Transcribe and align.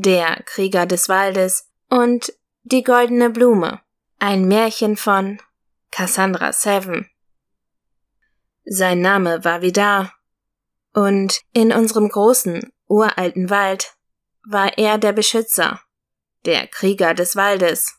Der 0.00 0.44
Krieger 0.44 0.86
des 0.86 1.08
Waldes 1.08 1.72
und 1.90 2.32
Die 2.62 2.84
goldene 2.84 3.30
Blume, 3.30 3.80
ein 4.20 4.46
Märchen 4.46 4.96
von 4.96 5.42
Cassandra 5.90 6.52
Seven. 6.52 7.10
Sein 8.64 9.00
Name 9.00 9.44
war 9.44 9.60
Vidar, 9.60 10.14
und 10.92 11.40
in 11.52 11.72
unserem 11.72 12.08
großen, 12.08 12.72
uralten 12.86 13.50
Wald 13.50 13.96
war 14.44 14.78
er 14.78 14.98
der 14.98 15.12
Beschützer, 15.12 15.80
der 16.44 16.68
Krieger 16.68 17.12
des 17.12 17.34
Waldes. 17.34 17.98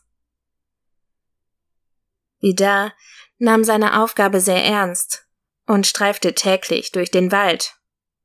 Vidar 2.38 2.94
nahm 3.36 3.62
seine 3.62 4.02
Aufgabe 4.02 4.40
sehr 4.40 4.64
ernst 4.64 5.26
und 5.66 5.86
streifte 5.86 6.34
täglich 6.34 6.92
durch 6.92 7.10
den 7.10 7.30
Wald, 7.30 7.74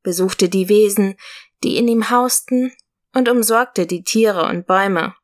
besuchte 0.01 0.47
die 0.47 0.69
Wesen, 0.69 1.17
die 1.61 1.75
in 1.75 1.89
ihm 1.89 2.09
hausten, 2.09 2.71
und 3.15 3.29
umsorgte 3.29 3.87
die 3.87 4.03
Tiere 4.03 4.43
und 4.45 4.67
Bäume. 4.67 5.15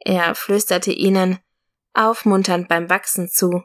Er 0.00 0.34
flüsterte 0.34 0.92
ihnen, 0.92 1.38
aufmunternd 1.94 2.68
beim 2.68 2.90
Wachsen 2.90 3.28
zu, 3.30 3.62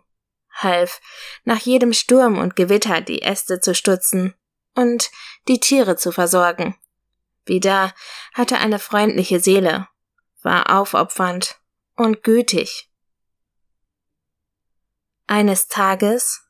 half, 0.52 1.02
nach 1.44 1.60
jedem 1.60 1.92
Sturm 1.92 2.38
und 2.38 2.56
Gewitter 2.56 3.02
die 3.02 3.24
Äste 3.24 3.60
zu 3.60 3.74
stutzen 3.74 4.36
und 4.76 5.10
die 5.48 5.60
Tiere 5.60 5.96
zu 5.96 6.12
versorgen. 6.12 6.76
Vida 7.46 7.94
hatte 8.34 8.60
eine 8.60 8.78
freundliche 8.78 9.40
Seele, 9.40 9.88
war 10.44 10.70
aufopfernd 10.78 11.60
und 11.96 12.22
gütig. 12.22 12.92
Eines 15.26 15.68
Tages, 15.68 16.48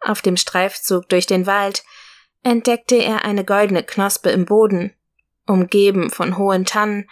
auf 0.00 0.22
dem 0.22 0.38
Streifzug 0.38 1.08
durch 1.10 1.26
den 1.26 1.46
Wald, 1.46 1.84
entdeckte 2.42 2.96
er 2.96 3.26
eine 3.26 3.44
goldene 3.44 3.84
Knospe 3.84 4.30
im 4.30 4.46
Boden, 4.46 4.96
umgeben 5.46 6.10
von 6.10 6.38
hohen 6.38 6.64
Tannen 6.64 7.08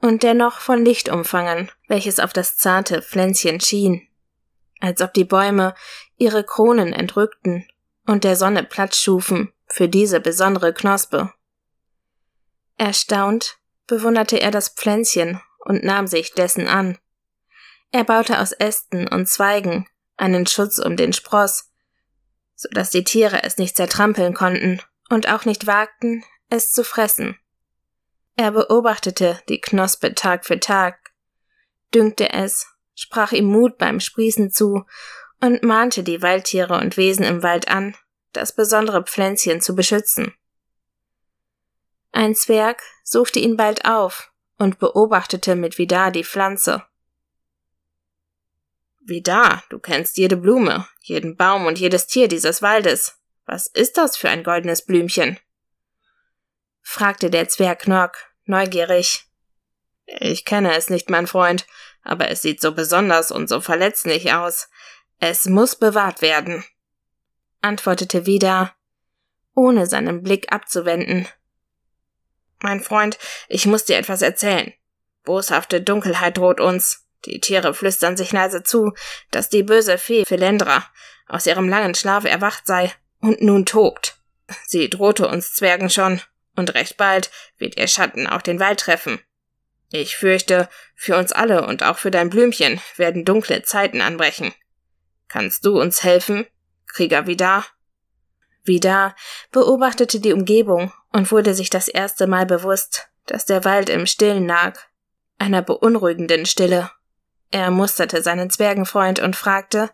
und 0.00 0.22
dennoch 0.22 0.60
von 0.60 0.84
Licht 0.84 1.08
umfangen, 1.08 1.70
welches 1.88 2.20
auf 2.20 2.32
das 2.32 2.56
zarte 2.56 3.02
Pflänzchen 3.02 3.60
schien, 3.60 4.08
als 4.80 5.02
ob 5.02 5.12
die 5.12 5.24
Bäume 5.24 5.74
ihre 6.16 6.44
Kronen 6.44 6.92
entrückten 6.92 7.66
und 8.06 8.24
der 8.24 8.36
Sonne 8.36 8.64
Platz 8.64 8.98
schufen 8.98 9.52
für 9.66 9.88
diese 9.88 10.20
besondere 10.20 10.72
Knospe. 10.72 11.32
Erstaunt 12.76 13.58
bewunderte 13.86 14.40
er 14.40 14.50
das 14.50 14.70
Pflänzchen 14.70 15.40
und 15.60 15.84
nahm 15.84 16.06
sich 16.06 16.32
dessen 16.32 16.66
an. 16.66 16.98
Er 17.92 18.04
baute 18.04 18.40
aus 18.40 18.52
Ästen 18.52 19.06
und 19.08 19.28
Zweigen 19.28 19.86
einen 20.16 20.46
Schutz 20.46 20.78
um 20.78 20.96
den 20.96 21.12
Spross, 21.12 21.70
so 22.54 22.68
dass 22.72 22.90
die 22.90 23.04
Tiere 23.04 23.42
es 23.42 23.58
nicht 23.58 23.76
zertrampeln 23.76 24.34
konnten 24.34 24.80
und 25.08 25.28
auch 25.28 25.44
nicht 25.44 25.66
wagten, 25.66 26.24
es 26.48 26.70
zu 26.70 26.84
fressen. 26.84 27.36
Er 28.40 28.52
beobachtete 28.52 29.38
die 29.50 29.60
Knospe 29.60 30.14
Tag 30.14 30.46
für 30.46 30.58
Tag, 30.58 31.12
dünkte 31.94 32.32
es, 32.32 32.66
sprach 32.94 33.32
ihm 33.32 33.44
Mut 33.44 33.76
beim 33.76 34.00
Sprießen 34.00 34.50
zu 34.50 34.86
und 35.42 35.62
mahnte 35.62 36.02
die 36.02 36.22
Waldtiere 36.22 36.78
und 36.78 36.96
Wesen 36.96 37.26
im 37.26 37.42
Wald 37.42 37.68
an, 37.68 37.94
das 38.32 38.54
besondere 38.54 39.02
Pflänzchen 39.02 39.60
zu 39.60 39.74
beschützen. 39.74 40.32
Ein 42.12 42.34
Zwerg 42.34 42.82
suchte 43.04 43.40
ihn 43.40 43.58
bald 43.58 43.84
auf 43.84 44.32
und 44.56 44.78
beobachtete 44.78 45.54
mit 45.54 45.76
Vidar 45.76 46.10
die 46.10 46.24
Pflanze. 46.24 46.82
Vidar, 49.00 49.64
du 49.68 49.78
kennst 49.78 50.16
jede 50.16 50.38
Blume, 50.38 50.88
jeden 51.02 51.36
Baum 51.36 51.66
und 51.66 51.78
jedes 51.78 52.06
Tier 52.06 52.26
dieses 52.26 52.62
Waldes. 52.62 53.20
Was 53.44 53.66
ist 53.66 53.98
das 53.98 54.16
für 54.16 54.30
ein 54.30 54.44
goldenes 54.44 54.86
Blümchen? 54.86 55.38
fragte 56.80 57.28
der 57.28 57.46
Zwerg 57.46 57.80
Knork 57.80 58.29
neugierig. 58.44 59.26
Ich 60.06 60.44
kenne 60.44 60.74
es 60.74 60.90
nicht, 60.90 61.08
mein 61.10 61.26
Freund, 61.26 61.66
aber 62.02 62.28
es 62.28 62.42
sieht 62.42 62.60
so 62.60 62.72
besonders 62.72 63.30
und 63.30 63.48
so 63.48 63.60
verletzlich 63.60 64.32
aus. 64.32 64.68
Es 65.18 65.46
muss 65.46 65.76
bewahrt 65.76 66.22
werden, 66.22 66.64
antwortete 67.60 68.26
Vida, 68.26 68.74
ohne 69.54 69.86
seinen 69.86 70.22
Blick 70.22 70.52
abzuwenden. 70.52 71.28
Mein 72.62 72.80
Freund, 72.80 73.18
ich 73.48 73.66
muss 73.66 73.84
dir 73.84 73.96
etwas 73.96 74.22
erzählen. 74.22 74.72
Boshafte 75.24 75.80
Dunkelheit 75.80 76.36
droht 76.36 76.60
uns. 76.60 77.06
Die 77.26 77.40
Tiere 77.40 77.74
flüstern 77.74 78.16
sich 78.16 78.32
leise 78.32 78.62
zu, 78.62 78.92
dass 79.30 79.48
die 79.48 79.62
böse 79.62 79.98
Fee 79.98 80.24
Philendra 80.24 80.84
aus 81.26 81.46
ihrem 81.46 81.68
langen 81.68 81.94
Schlaf 81.94 82.24
erwacht 82.24 82.66
sei 82.66 82.92
und 83.20 83.42
nun 83.42 83.66
tobt. 83.66 84.16
Sie 84.66 84.88
drohte 84.88 85.28
uns 85.28 85.54
Zwergen 85.54 85.90
schon, 85.90 86.20
und 86.56 86.74
recht 86.74 86.96
bald 86.96 87.30
wird 87.58 87.78
ihr 87.78 87.88
Schatten 87.88 88.26
auch 88.26 88.42
den 88.42 88.60
Wald 88.60 88.80
treffen. 88.80 89.20
Ich 89.92 90.16
fürchte, 90.16 90.68
für 90.94 91.16
uns 91.16 91.32
alle 91.32 91.66
und 91.66 91.82
auch 91.82 91.98
für 91.98 92.10
dein 92.10 92.30
Blümchen 92.30 92.80
werden 92.96 93.24
dunkle 93.24 93.62
Zeiten 93.62 94.00
anbrechen. 94.00 94.52
Kannst 95.28 95.64
du 95.64 95.80
uns 95.80 96.02
helfen, 96.04 96.46
Krieger 96.86 97.26
Vidar? 97.26 97.64
Vidar 98.62 99.16
beobachtete 99.50 100.20
die 100.20 100.32
Umgebung 100.32 100.92
und 101.12 101.32
wurde 101.32 101.54
sich 101.54 101.70
das 101.70 101.88
erste 101.88 102.26
Mal 102.26 102.46
bewusst, 102.46 103.08
dass 103.26 103.46
der 103.46 103.64
Wald 103.64 103.88
im 103.88 104.06
Stillen 104.06 104.46
lag, 104.46 104.78
einer 105.38 105.62
beunruhigenden 105.62 106.46
Stille. 106.46 106.90
Er 107.50 107.70
musterte 107.70 108.22
seinen 108.22 108.50
Zwergenfreund 108.50 109.18
und 109.18 109.34
fragte 109.34 109.90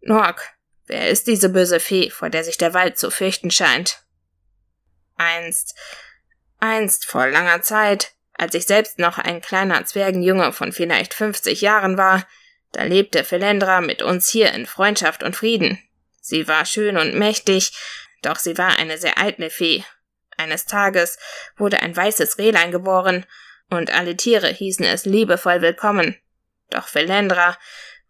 Nork, 0.00 0.52
wer 0.86 1.08
ist 1.08 1.26
diese 1.26 1.48
böse 1.48 1.80
Fee, 1.80 2.10
vor 2.10 2.30
der 2.30 2.44
sich 2.44 2.58
der 2.58 2.74
Wald 2.74 2.98
zu 2.98 3.10
fürchten 3.10 3.50
scheint? 3.50 4.04
Einst, 5.22 5.76
einst 6.58 7.06
vor 7.06 7.28
langer 7.28 7.62
Zeit, 7.62 8.12
als 8.34 8.54
ich 8.54 8.66
selbst 8.66 8.98
noch 8.98 9.18
ein 9.18 9.40
kleiner 9.40 9.84
Zwergenjunge 9.84 10.52
von 10.52 10.72
vielleicht 10.72 11.14
fünfzig 11.14 11.60
Jahren 11.60 11.96
war, 11.96 12.26
da 12.72 12.82
lebte 12.84 13.22
Philendra 13.22 13.80
mit 13.80 14.02
uns 14.02 14.28
hier 14.28 14.52
in 14.52 14.66
Freundschaft 14.66 15.22
und 15.22 15.36
Frieden. 15.36 15.78
Sie 16.20 16.48
war 16.48 16.64
schön 16.64 16.96
und 16.96 17.14
mächtig, 17.14 17.72
doch 18.22 18.38
sie 18.38 18.56
war 18.58 18.78
eine 18.78 18.98
sehr 18.98 19.18
eitle 19.18 19.50
Fee. 19.50 19.84
Eines 20.36 20.64
Tages 20.64 21.18
wurde 21.56 21.80
ein 21.80 21.94
weißes 21.94 22.38
Rehlein 22.38 22.72
geboren, 22.72 23.26
und 23.70 23.90
alle 23.90 24.16
Tiere 24.16 24.48
hießen 24.48 24.84
es 24.84 25.04
liebevoll 25.04 25.62
willkommen. 25.62 26.16
Doch 26.70 26.88
Philendra 26.88 27.58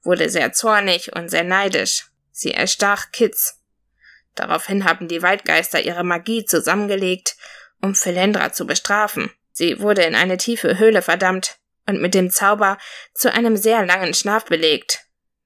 wurde 0.03 0.29
sehr 0.29 0.53
zornig 0.53 1.15
und 1.15 1.29
sehr 1.29 1.44
neidisch. 1.44 2.06
Sie 2.31 2.50
erstach 2.50 3.12
Kitz, 3.12 3.62
Daraufhin 4.34 4.84
haben 4.84 5.09
die 5.09 5.22
Waldgeister 5.22 5.81
ihre 5.81 6.04
Magie 6.04 6.44
zusammengelegt, 6.44 7.37
um 7.81 7.94
Philendra 7.94 8.53
zu 8.53 8.66
bestrafen. 8.66 9.31
Sie 9.53 9.81
wurde 9.81 10.03
in 10.03 10.15
eine 10.15 10.38
tiefe 10.38 10.78
Höhle 10.78 11.03
verdammt 11.03 11.59
und 11.87 12.00
mit 12.00 12.15
dem 12.15 12.31
Zauber 12.31 12.78
zu 13.15 13.32
einem 13.32 13.56
sehr 13.56 13.84
langen 13.84 14.15
Schlaf 14.15 14.47
belegt. 14.47 15.00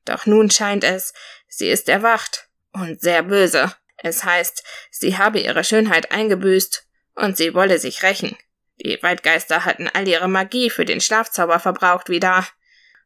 Doch 0.05 0.27
nun 0.27 0.51
scheint 0.51 0.85
es, 0.85 1.13
sie 1.49 1.69
ist 1.69 1.89
erwacht 1.89 2.49
und 2.73 3.01
sehr 3.01 3.23
böse. 3.25 3.75
Es 3.97 4.25
heißt, 4.25 4.63
sie 4.91 5.19
habe 5.19 5.41
ihre 5.41 5.65
Schönheit 5.65 6.13
eingebüßt 6.13 6.87
und 7.15 7.37
sie 7.37 7.55
wolle 7.55 7.79
sich 7.79 8.03
rächen. 8.03 8.37
Die 8.77 8.99
Waldgeister 9.03 9.65
hatten 9.65 9.89
all 9.89 10.07
ihre 10.07 10.29
Magie 10.29 10.71
für 10.71 10.85
den 10.85 11.01
Schlafzauber 11.01 11.59
verbraucht 11.59 12.09
wieder. 12.09 12.47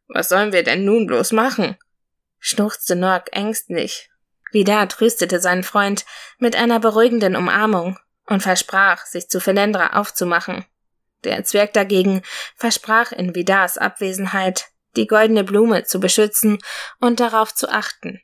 Was 0.09 0.29
sollen 0.29 0.53
wir 0.53 0.65
denn 0.65 0.85
nun 0.85 1.07
bloß 1.07 1.33
machen? 1.33 1.79
schnuchzte 2.41 2.97
Nork 2.97 3.29
ängstlich 3.33 4.10
Vidar 4.53 4.89
tröstete 4.89 5.41
seinen 5.41 5.63
Freund 5.63 6.05
mit 6.39 6.57
einer 6.57 6.81
beruhigenden 6.81 7.37
Umarmung 7.37 7.99
und 8.27 8.43
versprach, 8.43 9.07
sich 9.07 9.29
zu 9.29 9.41
Philendra 9.41 9.99
aufzumachen. 9.99 10.65
Der 11.25 11.45
Zwerg 11.45 11.73
dagegen 11.73 12.23
versprach 12.57 13.13
in 13.13 13.35
Vidars 13.35 13.79
Abwesenheit, 13.79 14.69
die 14.97 15.07
goldene 15.07 15.45
Blume 15.45 15.85
zu 15.85 16.01
beschützen 16.01 16.59
und 17.01 17.21
darauf 17.21 17.55
zu 17.55 17.69
achten. 17.69 18.21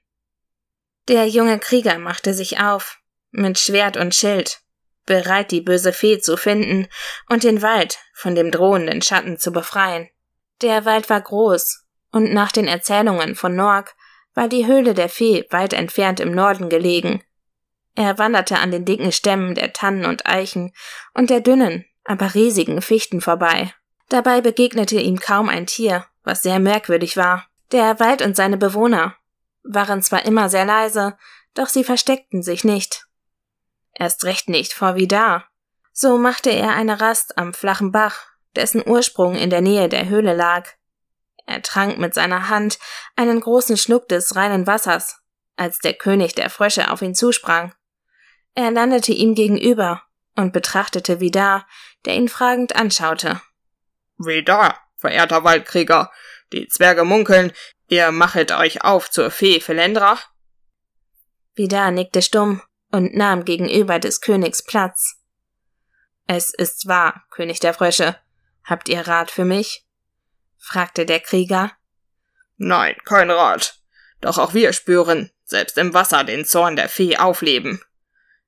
Der 1.08 1.28
junge 1.28 1.58
Krieger 1.58 1.98
machte 1.98 2.34
sich 2.34 2.58
auf, 2.58 2.98
mit 3.30 3.58
Schwert 3.58 3.96
und 3.96 4.14
Schild, 4.14 4.60
bereit 5.04 5.52
die 5.52 5.60
böse 5.60 5.92
Fee 5.92 6.18
zu 6.18 6.36
finden 6.36 6.88
und 7.28 7.44
den 7.44 7.62
Wald 7.62 7.98
von 8.14 8.34
dem 8.34 8.50
drohenden 8.50 9.02
Schatten 9.02 9.38
zu 9.38 9.52
befreien. 9.52 10.08
Der 10.62 10.84
Wald 10.84 11.08
war 11.10 11.20
groß, 11.20 11.84
und 12.12 12.32
nach 12.32 12.50
den 12.50 12.66
Erzählungen 12.66 13.34
von 13.34 13.54
Norg 13.54 13.94
war 14.36 14.48
die 14.48 14.66
Höhle 14.66 14.94
der 14.94 15.08
Fee 15.08 15.46
weit 15.50 15.72
entfernt 15.72 16.20
im 16.20 16.32
Norden 16.32 16.68
gelegen. 16.68 17.24
Er 17.96 18.18
wanderte 18.18 18.58
an 18.58 18.70
den 18.70 18.84
dicken 18.84 19.10
Stämmen 19.10 19.54
der 19.54 19.72
Tannen 19.72 20.04
und 20.04 20.26
Eichen 20.26 20.72
und 21.14 21.30
der 21.30 21.40
dünnen, 21.40 21.86
aber 22.04 22.34
riesigen 22.34 22.82
Fichten 22.82 23.20
vorbei. 23.20 23.72
Dabei 24.10 24.42
begegnete 24.42 25.00
ihm 25.00 25.18
kaum 25.18 25.48
ein 25.48 25.66
Tier, 25.66 26.04
was 26.22 26.42
sehr 26.42 26.60
merkwürdig 26.60 27.16
war. 27.16 27.46
Der 27.72 27.98
Wald 27.98 28.22
und 28.22 28.36
seine 28.36 28.58
Bewohner 28.58 29.16
waren 29.64 30.02
zwar 30.02 30.24
immer 30.26 30.48
sehr 30.48 30.66
leise, 30.66 31.16
doch 31.54 31.68
sie 31.68 31.82
versteckten 31.82 32.42
sich 32.42 32.62
nicht. 32.62 33.06
Erst 33.94 34.24
recht 34.24 34.50
nicht 34.50 34.74
vor 34.74 34.96
Vidar. 34.96 35.46
So 35.92 36.18
machte 36.18 36.50
er 36.50 36.74
eine 36.74 37.00
Rast 37.00 37.38
am 37.38 37.54
flachen 37.54 37.90
Bach, 37.90 38.26
dessen 38.54 38.86
Ursprung 38.86 39.34
in 39.34 39.48
der 39.48 39.62
Nähe 39.62 39.88
der 39.88 40.08
Höhle 40.08 40.34
lag. 40.34 40.68
Er 41.46 41.62
trank 41.62 41.98
mit 41.98 42.12
seiner 42.12 42.48
Hand 42.48 42.78
einen 43.14 43.40
großen 43.40 43.76
Schluck 43.76 44.08
des 44.08 44.34
reinen 44.36 44.66
Wassers, 44.66 45.20
als 45.56 45.78
der 45.78 45.94
König 45.94 46.34
der 46.34 46.50
Frösche 46.50 46.90
auf 46.90 47.02
ihn 47.02 47.14
zusprang. 47.14 47.72
Er 48.54 48.70
landete 48.70 49.12
ihm 49.12 49.34
gegenüber 49.34 50.02
und 50.34 50.52
betrachtete 50.52 51.20
Vidar, 51.20 51.66
der 52.04 52.14
ihn 52.14 52.28
fragend 52.28 52.76
anschaute. 52.76 53.40
Vidar, 54.18 54.78
verehrter 54.96 55.44
Waldkrieger, 55.44 56.10
die 56.52 56.68
Zwerge 56.68 57.04
munkeln, 57.04 57.52
ihr 57.88 58.10
machet 58.10 58.52
euch 58.52 58.82
auf 58.82 59.10
zur 59.10 59.30
Fee 59.30 59.60
Felendra? 59.60 60.18
Vidar 61.54 61.90
nickte 61.90 62.22
stumm 62.22 62.60
und 62.90 63.14
nahm 63.14 63.44
gegenüber 63.44 63.98
des 63.98 64.20
Königs 64.20 64.64
Platz. 64.64 65.16
Es 66.26 66.50
ist 66.52 66.86
wahr, 66.86 67.24
König 67.30 67.60
der 67.60 67.72
Frösche. 67.72 68.16
Habt 68.64 68.88
ihr 68.88 69.06
Rat 69.06 69.30
für 69.30 69.44
mich? 69.44 69.85
Fragte 70.58 71.06
der 71.06 71.20
Krieger. 71.20 71.72
Nein, 72.56 72.96
kein 73.04 73.30
Rat. 73.30 73.78
Doch 74.20 74.38
auch 74.38 74.54
wir 74.54 74.72
spüren, 74.72 75.30
selbst 75.44 75.78
im 75.78 75.94
Wasser, 75.94 76.24
den 76.24 76.44
Zorn 76.44 76.76
der 76.76 76.88
Fee 76.88 77.16
aufleben. 77.16 77.82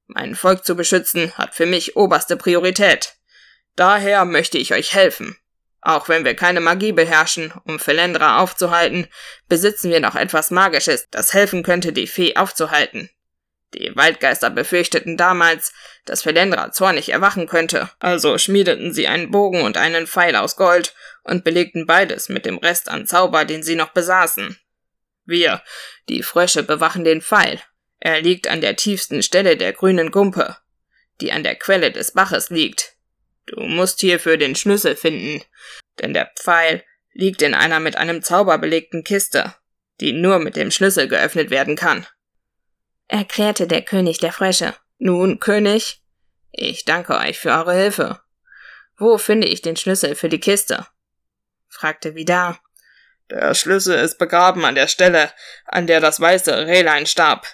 Mein 0.06 0.34
Volk 0.34 0.64
zu 0.64 0.74
beschützen 0.74 1.36
hat 1.36 1.54
für 1.54 1.66
mich 1.66 1.96
oberste 1.96 2.36
Priorität. 2.36 3.16
Daher 3.76 4.24
möchte 4.24 4.58
ich 4.58 4.72
euch 4.72 4.94
helfen. 4.94 5.36
Auch 5.80 6.08
wenn 6.08 6.24
wir 6.24 6.34
keine 6.34 6.60
Magie 6.60 6.92
beherrschen, 6.92 7.52
um 7.64 7.78
Felendra 7.78 8.40
aufzuhalten, 8.40 9.06
besitzen 9.48 9.90
wir 9.90 10.00
noch 10.00 10.16
etwas 10.16 10.50
Magisches, 10.50 11.08
das 11.10 11.34
helfen 11.34 11.62
könnte, 11.62 11.92
die 11.92 12.06
Fee 12.06 12.36
aufzuhalten. 12.36 13.10
Die 13.74 13.94
Waldgeister 13.94 14.50
befürchteten 14.50 15.16
damals, 15.16 15.72
dass 16.06 16.22
Felendra 16.22 16.72
zornig 16.72 17.10
erwachen 17.10 17.46
könnte, 17.46 17.90
also 18.00 18.38
schmiedeten 18.38 18.94
sie 18.94 19.06
einen 19.06 19.30
Bogen 19.30 19.62
und 19.62 19.76
einen 19.76 20.06
Pfeil 20.06 20.36
aus 20.36 20.56
Gold 20.56 20.94
und 21.28 21.44
belegten 21.44 21.86
beides 21.86 22.28
mit 22.28 22.46
dem 22.46 22.58
Rest 22.58 22.88
an 22.88 23.06
Zauber, 23.06 23.44
den 23.44 23.62
sie 23.62 23.76
noch 23.76 23.90
besaßen. 23.90 24.58
Wir, 25.24 25.62
die 26.08 26.22
Frösche, 26.22 26.62
bewachen 26.62 27.04
den 27.04 27.20
Pfeil. 27.20 27.60
Er 28.00 28.20
liegt 28.20 28.48
an 28.48 28.60
der 28.60 28.76
tiefsten 28.76 29.22
Stelle 29.22 29.56
der 29.56 29.72
grünen 29.72 30.10
Gumpe, 30.10 30.56
die 31.20 31.32
an 31.32 31.42
der 31.42 31.56
Quelle 31.56 31.92
des 31.92 32.12
Baches 32.12 32.50
liegt. 32.50 32.96
Du 33.46 33.60
musst 33.60 34.00
hierfür 34.00 34.36
den 34.36 34.54
Schlüssel 34.54 34.96
finden, 34.96 35.42
denn 36.00 36.14
der 36.14 36.30
Pfeil 36.36 36.84
liegt 37.12 37.42
in 37.42 37.54
einer 37.54 37.80
mit 37.80 37.96
einem 37.96 38.22
Zauber 38.22 38.58
belegten 38.58 39.04
Kiste, 39.04 39.54
die 40.00 40.12
nur 40.12 40.38
mit 40.38 40.56
dem 40.56 40.70
Schlüssel 40.70 41.08
geöffnet 41.08 41.50
werden 41.50 41.76
kann 41.76 42.06
erklärte 43.08 43.66
der 43.66 43.82
König 43.82 44.18
der 44.18 44.32
Frösche. 44.32 44.74
Nun, 44.98 45.40
König, 45.40 46.02
ich 46.52 46.84
danke 46.84 47.16
euch 47.16 47.38
für 47.38 47.50
eure 47.50 47.74
Hilfe. 47.74 48.20
Wo 48.96 49.18
finde 49.18 49.48
ich 49.48 49.62
den 49.62 49.76
Schlüssel 49.76 50.14
für 50.14 50.28
die 50.28 50.40
Kiste? 50.40 50.86
Fragte 51.68 52.14
Vidar. 52.14 52.60
Der 53.30 53.54
Schlüssel 53.54 53.98
ist 53.98 54.18
begraben 54.18 54.64
an 54.64 54.74
der 54.74 54.88
Stelle, 54.88 55.30
an 55.66 55.86
der 55.86 56.00
das 56.00 56.20
weiße 56.20 56.66
Rehlein 56.66 57.06
starb. 57.06 57.46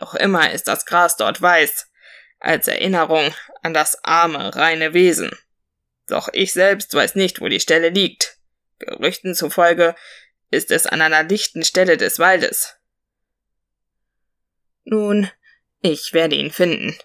Noch 0.00 0.14
immer 0.14 0.52
ist 0.52 0.68
das 0.68 0.86
Gras 0.86 1.16
dort 1.16 1.40
weiß, 1.40 1.88
als 2.38 2.68
Erinnerung 2.68 3.34
an 3.62 3.72
das 3.72 4.02
arme, 4.04 4.54
reine 4.54 4.94
Wesen. 4.94 5.30
Doch 6.06 6.28
ich 6.32 6.52
selbst 6.52 6.92
weiß 6.92 7.14
nicht, 7.14 7.40
wo 7.40 7.48
die 7.48 7.60
Stelle 7.60 7.88
liegt. 7.88 8.38
Gerüchten 8.78 9.34
zufolge 9.34 9.94
ist 10.50 10.70
es 10.70 10.86
an 10.86 11.00
einer 11.00 11.24
dichten 11.24 11.64
Stelle 11.64 11.96
des 11.96 12.18
Waldes. 12.18 12.76
Nun, 14.84 15.30
ich 15.80 16.12
werde 16.12 16.36
ihn 16.36 16.50
finden, 16.50 16.96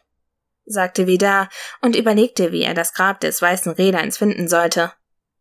sagte 0.65 1.07
Vidar 1.07 1.49
und 1.81 1.95
überlegte, 1.95 2.51
wie 2.51 2.63
er 2.63 2.73
das 2.73 2.93
Grab 2.93 3.19
des 3.19 3.41
weißen 3.41 3.71
Rehleins 3.73 4.17
finden 4.17 4.47
sollte. 4.47 4.91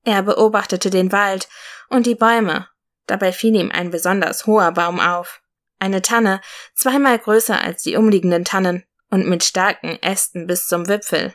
Er 0.07 0.23
beobachtete 0.23 0.89
den 0.89 1.11
Wald 1.11 1.49
und 1.89 2.07
die 2.07 2.15
Bäume. 2.15 2.69
Dabei 3.07 3.33
fiel 3.33 3.57
ihm 3.57 3.73
ein 3.73 3.91
besonders 3.91 4.47
hoher 4.47 4.71
Baum 4.71 5.01
auf. 5.01 5.43
Eine 5.81 6.01
Tanne, 6.01 6.41
zweimal 6.77 7.19
größer 7.19 7.61
als 7.61 7.83
die 7.83 7.97
umliegenden 7.97 8.45
Tannen 8.45 8.85
und 9.11 9.27
mit 9.27 9.43
starken 9.43 10.01
Ästen 10.03 10.47
bis 10.47 10.69
zum 10.69 10.87
Wipfel. 10.87 11.35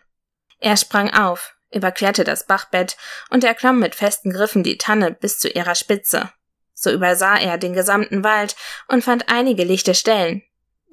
Er 0.59 0.77
sprang 0.77 1.13
auf, 1.13 1.53
überquerte 1.69 2.23
das 2.23 2.47
Bachbett 2.47 2.95
und 3.29 3.43
erklomm 3.43 3.77
mit 3.79 3.93
festen 3.93 4.31
Griffen 4.31 4.63
die 4.63 4.77
Tanne 4.77 5.11
bis 5.11 5.37
zu 5.37 5.49
ihrer 5.49 5.75
Spitze. 5.75 6.31
So 6.73 6.91
übersah 6.91 7.37
er 7.37 7.57
den 7.57 7.73
gesamten 7.73 8.23
Wald 8.23 8.55
und 8.87 9.03
fand 9.03 9.27
einige 9.27 9.65
lichte 9.65 9.95
Stellen, 9.95 10.43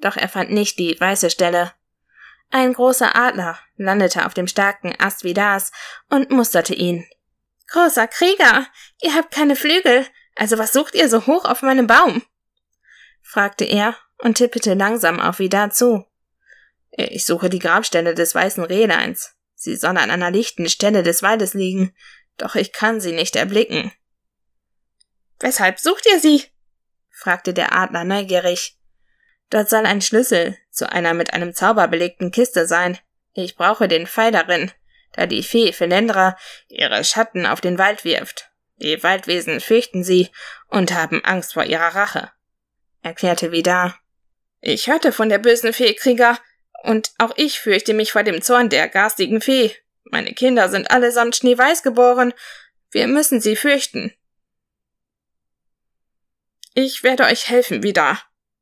doch 0.01 0.17
er 0.17 0.27
fand 0.27 0.51
nicht 0.51 0.77
die 0.79 0.99
weiße 0.99 1.29
Stelle. 1.29 1.71
Ein 2.51 2.73
großer 2.73 3.15
Adler 3.15 3.57
landete 3.77 4.25
auf 4.25 4.33
dem 4.33 4.47
starken 4.47 4.93
Ast 4.99 5.23
wie 5.23 5.33
das 5.33 5.71
und 6.09 6.29
musterte 6.29 6.75
ihn. 6.75 7.07
Großer 7.71 8.07
Krieger, 8.07 8.67
ihr 9.01 9.13
habt 9.13 9.31
keine 9.33 9.55
Flügel, 9.55 10.05
also 10.35 10.57
was 10.57 10.73
sucht 10.73 10.95
ihr 10.95 11.09
so 11.09 11.27
hoch 11.27 11.45
auf 11.45 11.61
meinem 11.61 11.87
Baum? 11.87 12.23
fragte 13.21 13.65
er 13.65 13.95
und 14.17 14.35
tippete 14.35 14.73
langsam 14.73 15.19
auf 15.19 15.39
Vidar 15.39 15.69
zu. 15.69 16.05
Ich 16.91 17.25
suche 17.25 17.49
die 17.49 17.59
Grabstelle 17.59 18.15
des 18.15 18.33
weißen 18.33 18.63
Rehleins. 18.63 19.35
Sie 19.53 19.75
soll 19.75 19.97
an 19.97 20.09
einer 20.09 20.31
lichten 20.31 20.67
Stelle 20.69 21.03
des 21.03 21.21
Waldes 21.21 21.53
liegen, 21.53 21.93
doch 22.37 22.55
ich 22.55 22.71
kann 22.71 23.01
sie 23.01 23.11
nicht 23.11 23.35
erblicken. 23.35 23.91
Weshalb 25.39 25.79
sucht 25.79 26.05
ihr 26.05 26.19
sie? 26.19 26.45
fragte 27.11 27.53
der 27.53 27.75
Adler 27.75 28.03
neugierig. 28.03 28.77
Dort 29.49 29.69
soll 29.69 29.85
ein 29.85 30.01
Schlüssel 30.01 30.57
zu 30.71 30.91
einer 30.91 31.13
mit 31.13 31.33
einem 31.33 31.53
Zauber 31.53 31.87
belegten 31.87 32.31
Kiste 32.31 32.67
sein. 32.67 32.97
Ich 33.33 33.55
brauche 33.55 33.87
den 33.87 34.07
Pfeil 34.07 34.31
darin, 34.31 34.71
da 35.13 35.25
die 35.25 35.43
Fee 35.43 35.73
Felendra 35.73 36.37
ihre 36.67 37.03
Schatten 37.03 37.45
auf 37.45 37.61
den 37.61 37.77
Wald 37.77 38.03
wirft. 38.05 38.49
Die 38.77 39.01
Waldwesen 39.03 39.59
fürchten 39.59 40.03
sie 40.03 40.29
und 40.67 40.93
haben 40.93 41.23
Angst 41.25 41.53
vor 41.53 41.65
ihrer 41.65 41.95
Rache, 41.95 42.31
erklärte 43.01 43.51
Vidar. 43.51 43.99
Ich 44.61 44.87
hörte 44.87 45.11
von 45.11 45.29
der 45.29 45.39
bösen 45.39 45.73
Fee 45.73 45.93
Krieger, 45.93 46.39
und 46.83 47.11
auch 47.17 47.33
ich 47.35 47.59
fürchte 47.59 47.93
mich 47.93 48.13
vor 48.13 48.23
dem 48.23 48.41
Zorn 48.41 48.69
der 48.69 48.87
garstigen 48.87 49.41
Fee. 49.41 49.75
Meine 50.05 50.33
Kinder 50.33 50.69
sind 50.69 50.91
allesamt 50.91 51.35
schneeweiß 51.35 51.83
geboren. 51.83 52.33
Wir 52.89 53.07
müssen 53.07 53.41
sie 53.41 53.57
fürchten. 53.57 54.13
Ich 56.73 57.03
werde 57.03 57.25
euch 57.25 57.49
helfen, 57.49 57.83
Vidar, 57.83 58.21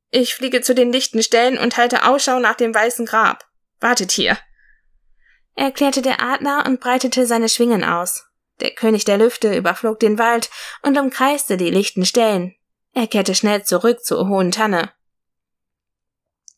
ich 0.09 0.35
fliege 0.35 0.61
zu 0.61 0.73
den 0.73 0.91
lichten 0.91 1.21
Stellen 1.21 1.57
und 1.57 1.77
halte 1.77 2.05
Ausschau 2.05 2.39
nach 2.39 2.55
dem 2.55 2.73
weißen 2.73 3.05
Grab. 3.05 3.45
Wartet 3.79 4.11
hier. 4.11 4.37
Erklärte 5.57 6.01
der 6.01 6.21
Adler 6.21 6.65
und 6.65 6.79
breitete 6.79 7.25
seine 7.25 7.49
Schwingen 7.49 7.83
aus. 7.83 8.25
Der 8.59 8.71
König 8.71 9.05
der 9.05 9.17
Lüfte 9.17 9.55
überflog 9.55 9.99
den 9.99 10.17
Wald 10.17 10.49
und 10.83 10.97
umkreiste 10.97 11.57
die 11.57 11.69
lichten 11.69 12.05
Stellen. 12.05 12.55
Er 12.93 13.07
kehrte 13.07 13.35
schnell 13.35 13.63
zurück 13.63 14.03
zur 14.03 14.27
hohen 14.27 14.51
Tanne. 14.51 14.91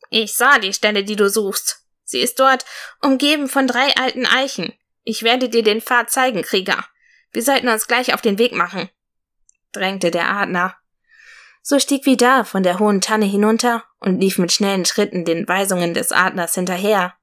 Ich 0.10 0.36
sah 0.36 0.60
die 0.60 0.74
Stelle, 0.74 1.04
die 1.04 1.16
du 1.16 1.30
suchst. 1.30 1.86
Sie 2.04 2.20
ist 2.20 2.40
dort, 2.40 2.66
umgeben 3.02 3.48
von 3.48 3.68
drei 3.68 3.96
alten 3.96 4.26
Eichen. 4.26 4.74
Ich 5.04 5.24
werde 5.24 5.50
dir 5.50 5.64
den 5.64 5.82
Pfad 5.82 6.10
zeigen, 6.10 6.42
Krieger. 6.42 6.84
Wir 7.32 7.44
sollten 7.44 7.68
uns 7.68 7.88
gleich 7.88 8.14
auf 8.14 8.22
den 8.22 8.38
Weg 8.38 8.54
machen, 8.54 8.90
drängte 9.72 10.10
der 10.12 10.30
Adler. 10.30 10.76
So 11.62 11.78
stieg 11.78 12.06
Vidar 12.06 12.46
von 12.46 12.64
der 12.64 12.80
hohen 12.80 13.02
Tanne 13.02 13.26
hinunter 13.26 13.84
und 14.00 14.20
lief 14.20 14.40
mit 14.40 14.52
schnellen 14.52 14.86
Schritten 14.86 15.26
den 15.26 15.48
Weisungen 15.48 15.94
des 15.94 16.12
Adlers 16.12 16.56
hinterher. 16.56 17.14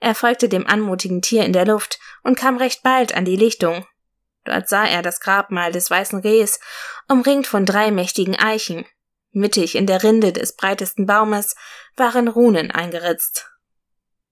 Er 0.00 0.14
folgte 0.14 0.48
dem 0.48 0.66
anmutigen 0.66 1.22
Tier 1.22 1.44
in 1.44 1.52
der 1.52 1.66
Luft 1.66 1.98
und 2.22 2.38
kam 2.38 2.56
recht 2.56 2.82
bald 2.82 3.14
an 3.14 3.24
die 3.24 3.36
Lichtung. 3.36 3.86
Dort 4.44 4.68
sah 4.68 4.86
er 4.86 5.02
das 5.02 5.20
Grabmal 5.20 5.72
des 5.72 5.90
weißen 5.90 6.20
Rehs, 6.20 6.60
umringt 7.08 7.46
von 7.46 7.66
drei 7.66 7.90
mächtigen 7.90 8.36
Eichen. 8.36 8.86
Mittig 9.30 9.74
in 9.74 9.86
der 9.86 10.02
Rinde 10.02 10.32
des 10.32 10.56
breitesten 10.56 11.06
Baumes 11.06 11.54
waren 11.96 12.28
Runen 12.28 12.70
eingeritzt. 12.70 13.50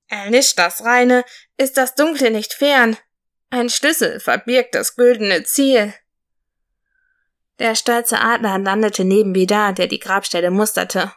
Erlischt 0.08 0.58
das 0.58 0.85
Reine, 0.85 1.25
ist 1.56 1.76
das 1.76 1.94
Dunkle 1.94 2.30
nicht 2.30 2.54
fern. 2.54 2.96
Ein 3.50 3.68
Schlüssel 3.68 4.20
verbirgt 4.20 4.75
das 4.75 4.94
güldene 4.96 5.44
Ziel. 5.44 5.92
Der 7.58 7.75
stolze 7.75 8.20
Adler 8.20 8.58
landete 8.58 9.04
neben 9.04 9.35
Vidar, 9.35 9.73
der 9.73 9.87
die 9.87 9.99
Grabstelle 9.99 10.50
musterte. 10.50 11.12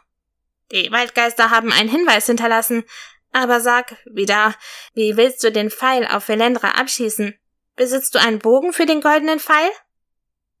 Die 0.72 0.90
Waldgeister 0.90 1.50
haben 1.50 1.72
einen 1.72 1.88
Hinweis 1.88 2.26
hinterlassen. 2.26 2.84
Aber 3.32 3.60
sag, 3.60 3.96
Vidar, 4.04 4.54
wie 4.94 5.16
willst 5.16 5.44
du 5.44 5.52
den 5.52 5.70
Pfeil 5.70 6.06
auf 6.06 6.28
Velendra 6.28 6.72
abschießen? 6.72 7.34
Besitzt 7.76 8.14
du 8.14 8.18
einen 8.18 8.38
Bogen 8.38 8.72
für 8.72 8.86
den 8.86 9.00
goldenen 9.00 9.40
Pfeil? 9.40 9.70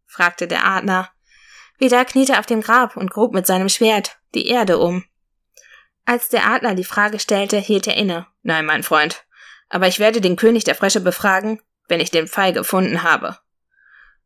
fragte 0.06 0.46
der 0.46 0.64
Adler. 0.64 1.10
Vidar 1.78 2.04
kniete 2.04 2.38
auf 2.38 2.46
dem 2.46 2.60
Grab 2.60 2.96
und 2.96 3.10
grub 3.10 3.32
mit 3.32 3.46
seinem 3.46 3.68
Schwert 3.68 4.18
die 4.34 4.48
Erde 4.48 4.78
um. 4.78 5.04
Als 6.04 6.28
der 6.28 6.46
Adler 6.46 6.74
die 6.74 6.84
Frage 6.84 7.18
stellte, 7.18 7.58
hielt 7.58 7.86
er 7.86 7.96
inne. 7.96 8.26
Nein, 8.42 8.66
mein 8.66 8.82
Freund. 8.82 9.24
Aber 9.68 9.86
ich 9.86 9.98
werde 9.98 10.20
den 10.20 10.36
König 10.36 10.64
der 10.64 10.74
Frösche 10.74 11.00
befragen, 11.00 11.60
wenn 11.88 12.00
ich 12.00 12.10
den 12.10 12.28
Pfeil 12.28 12.52
gefunden 12.52 13.02
habe 13.02 13.38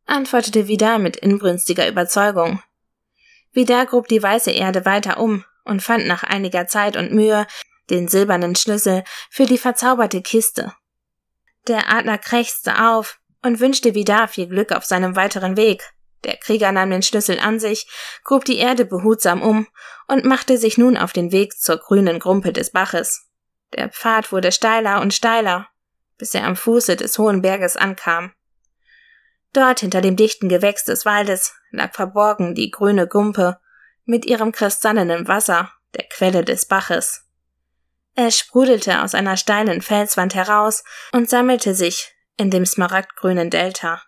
antwortete 0.05 0.67
Vidar 0.67 0.99
mit 0.99 1.17
inbrünstiger 1.17 1.87
Überzeugung. 1.87 2.61
Vidar 3.51 3.85
grub 3.85 4.07
die 4.07 4.21
weiße 4.21 4.51
Erde 4.51 4.85
weiter 4.85 5.19
um 5.19 5.45
und 5.63 5.81
fand 5.81 6.07
nach 6.07 6.23
einiger 6.23 6.67
Zeit 6.67 6.97
und 6.97 7.11
Mühe 7.11 7.47
den 7.89 8.07
silbernen 8.07 8.55
Schlüssel 8.55 9.03
für 9.29 9.45
die 9.45 9.57
verzauberte 9.57 10.21
Kiste. 10.21 10.73
Der 11.67 11.89
Adler 11.91 12.17
krächzte 12.17 12.83
auf 12.89 13.19
und 13.41 13.59
wünschte 13.59 13.95
Vidar 13.95 14.27
viel 14.27 14.47
Glück 14.47 14.71
auf 14.71 14.85
seinem 14.85 15.15
weiteren 15.15 15.57
Weg. 15.57 15.83
Der 16.23 16.37
Krieger 16.37 16.71
nahm 16.71 16.89
den 16.89 17.03
Schlüssel 17.03 17.39
an 17.39 17.59
sich, 17.59 17.87
grub 18.23 18.45
die 18.45 18.57
Erde 18.57 18.85
behutsam 18.85 19.41
um 19.41 19.67
und 20.07 20.25
machte 20.25 20.57
sich 20.57 20.77
nun 20.77 20.97
auf 20.97 21.13
den 21.13 21.31
Weg 21.31 21.53
zur 21.59 21.77
grünen 21.77 22.19
Grumpe 22.19 22.51
des 22.51 22.71
Baches. 22.71 23.27
Der 23.73 23.89
Pfad 23.89 24.31
wurde 24.31 24.51
steiler 24.51 25.01
und 25.01 25.13
steiler, 25.13 25.67
bis 26.17 26.33
er 26.33 26.45
am 26.45 26.55
Fuße 26.55 26.95
des 26.95 27.19
hohen 27.19 27.41
Berges 27.41 27.77
ankam. 27.77 28.33
Dort 29.53 29.81
hinter 29.81 30.01
dem 30.01 30.15
dichten 30.15 30.49
Gewächs 30.49 30.83
des 30.83 31.05
Waldes 31.05 31.53
lag 31.71 31.93
verborgen 31.93 32.55
die 32.55 32.71
grüne 32.71 33.07
Gumpe 33.07 33.59
mit 34.03 34.25
ihrem 34.25 34.51
kristallenen 34.51 35.27
Wasser, 35.27 35.71
der 35.93 36.05
Quelle 36.09 36.43
des 36.43 36.65
Baches. 36.65 37.24
Es 38.15 38.39
sprudelte 38.39 39.01
aus 39.01 39.13
einer 39.13 39.35
steilen 39.35 39.81
Felswand 39.81 40.35
heraus 40.35 40.83
und 41.11 41.29
sammelte 41.29 41.75
sich 41.75 42.13
in 42.37 42.49
dem 42.49 42.65
smaragdgrünen 42.65 43.49
Delta. 43.49 44.01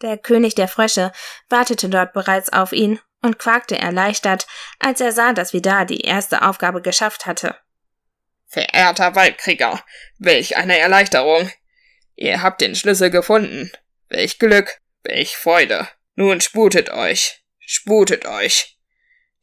Der 0.00 0.16
König 0.16 0.54
der 0.54 0.68
Frösche 0.68 1.12
wartete 1.48 1.88
dort 1.88 2.12
bereits 2.12 2.52
auf 2.52 2.72
ihn 2.72 2.98
und 3.20 3.38
quakte 3.38 3.76
erleichtert, 3.76 4.46
als 4.78 5.00
er 5.00 5.12
sah, 5.12 5.32
dass 5.32 5.52
Vidar 5.52 5.84
die 5.84 6.00
erste 6.00 6.42
Aufgabe 6.42 6.80
geschafft 6.80 7.26
hatte. 7.26 7.56
Verehrter 8.46 9.14
Waldkrieger, 9.14 9.82
welch 10.18 10.56
eine 10.56 10.78
Erleichterung! 10.78 11.50
Ihr 12.14 12.42
habt 12.42 12.60
den 12.60 12.74
Schlüssel 12.74 13.10
gefunden. 13.10 13.70
Welch 14.08 14.38
Glück, 14.38 14.80
welch 15.02 15.36
Freude. 15.36 15.88
Nun 16.14 16.40
sputet 16.40 16.90
euch, 16.90 17.44
sputet 17.60 18.26
euch. 18.26 18.77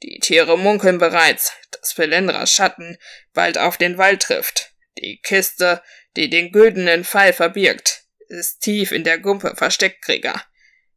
Die 0.04 0.20
Tiere 0.20 0.58
munkeln 0.58 0.98
bereits, 0.98 1.54
dass 1.72 1.94
Felendras 1.94 2.52
Schatten 2.52 2.98
bald 3.34 3.58
auf 3.58 3.78
den 3.78 3.98
Wald 3.98 4.22
trifft. 4.22 4.74
Die 4.98 5.20
Kiste, 5.22 5.82
die 6.16 6.30
den 6.30 6.52
güldenen 6.52 7.04
Pfeil 7.04 7.34
verbirgt, 7.34 8.04
ist 8.28 8.62
tief 8.62 8.92
in 8.92 9.04
der 9.04 9.20
Gumpe 9.20 9.56
versteckt, 9.56 10.02
Krieger. 10.04 10.42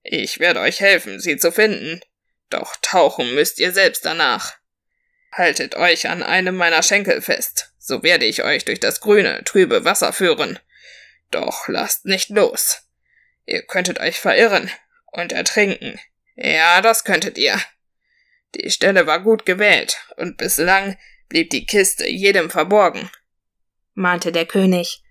Ich 0.03 0.39
werde 0.39 0.61
euch 0.61 0.81
helfen, 0.81 1.21
sie 1.21 1.37
zu 1.37 1.53
finden. 1.53 2.01
Doch 2.51 2.77
tauchen 2.81 3.35
müsst 3.35 3.59
ihr 3.59 3.73
selbst 3.73 4.05
danach. 4.05 4.57
Haltet 5.33 5.75
euch 5.75 6.09
an 6.09 6.23
einem 6.23 6.57
meiner 6.57 6.83
Schenkel 6.83 7.21
fest, 7.21 7.73
so 7.79 8.03
werde 8.03 8.25
ich 8.25 8.43
euch 8.43 8.65
durch 8.65 8.81
das 8.81 9.01
grüne, 9.01 9.45
trübe 9.45 9.85
Wasser 9.85 10.13
führen. 10.13 10.59
Doch 11.31 11.69
lasst 11.69 12.07
nicht 12.07 12.31
los. 12.31 12.83
Ihr 13.45 13.63
könntet 13.63 14.01
euch 14.01 14.19
verirren 14.19 14.71
und 15.07 15.33
ertrinken. 15.33 16.01
Ja, 16.37 16.81
das 16.81 17.05
könntet 17.05 17.37
ihr. 17.37 17.61
Die 18.55 18.71
Stelle 18.71 19.07
war 19.07 19.21
gut 19.21 19.45
gewählt, 19.45 19.97
und 20.17 20.37
bislang 20.37 20.97
blieb 21.29 21.51
die 21.51 21.67
Kiste 21.67 22.09
jedem 22.09 22.51
verborgen, 22.51 23.11
mahnte 23.95 24.33
der 24.33 24.47
König. 24.47 25.03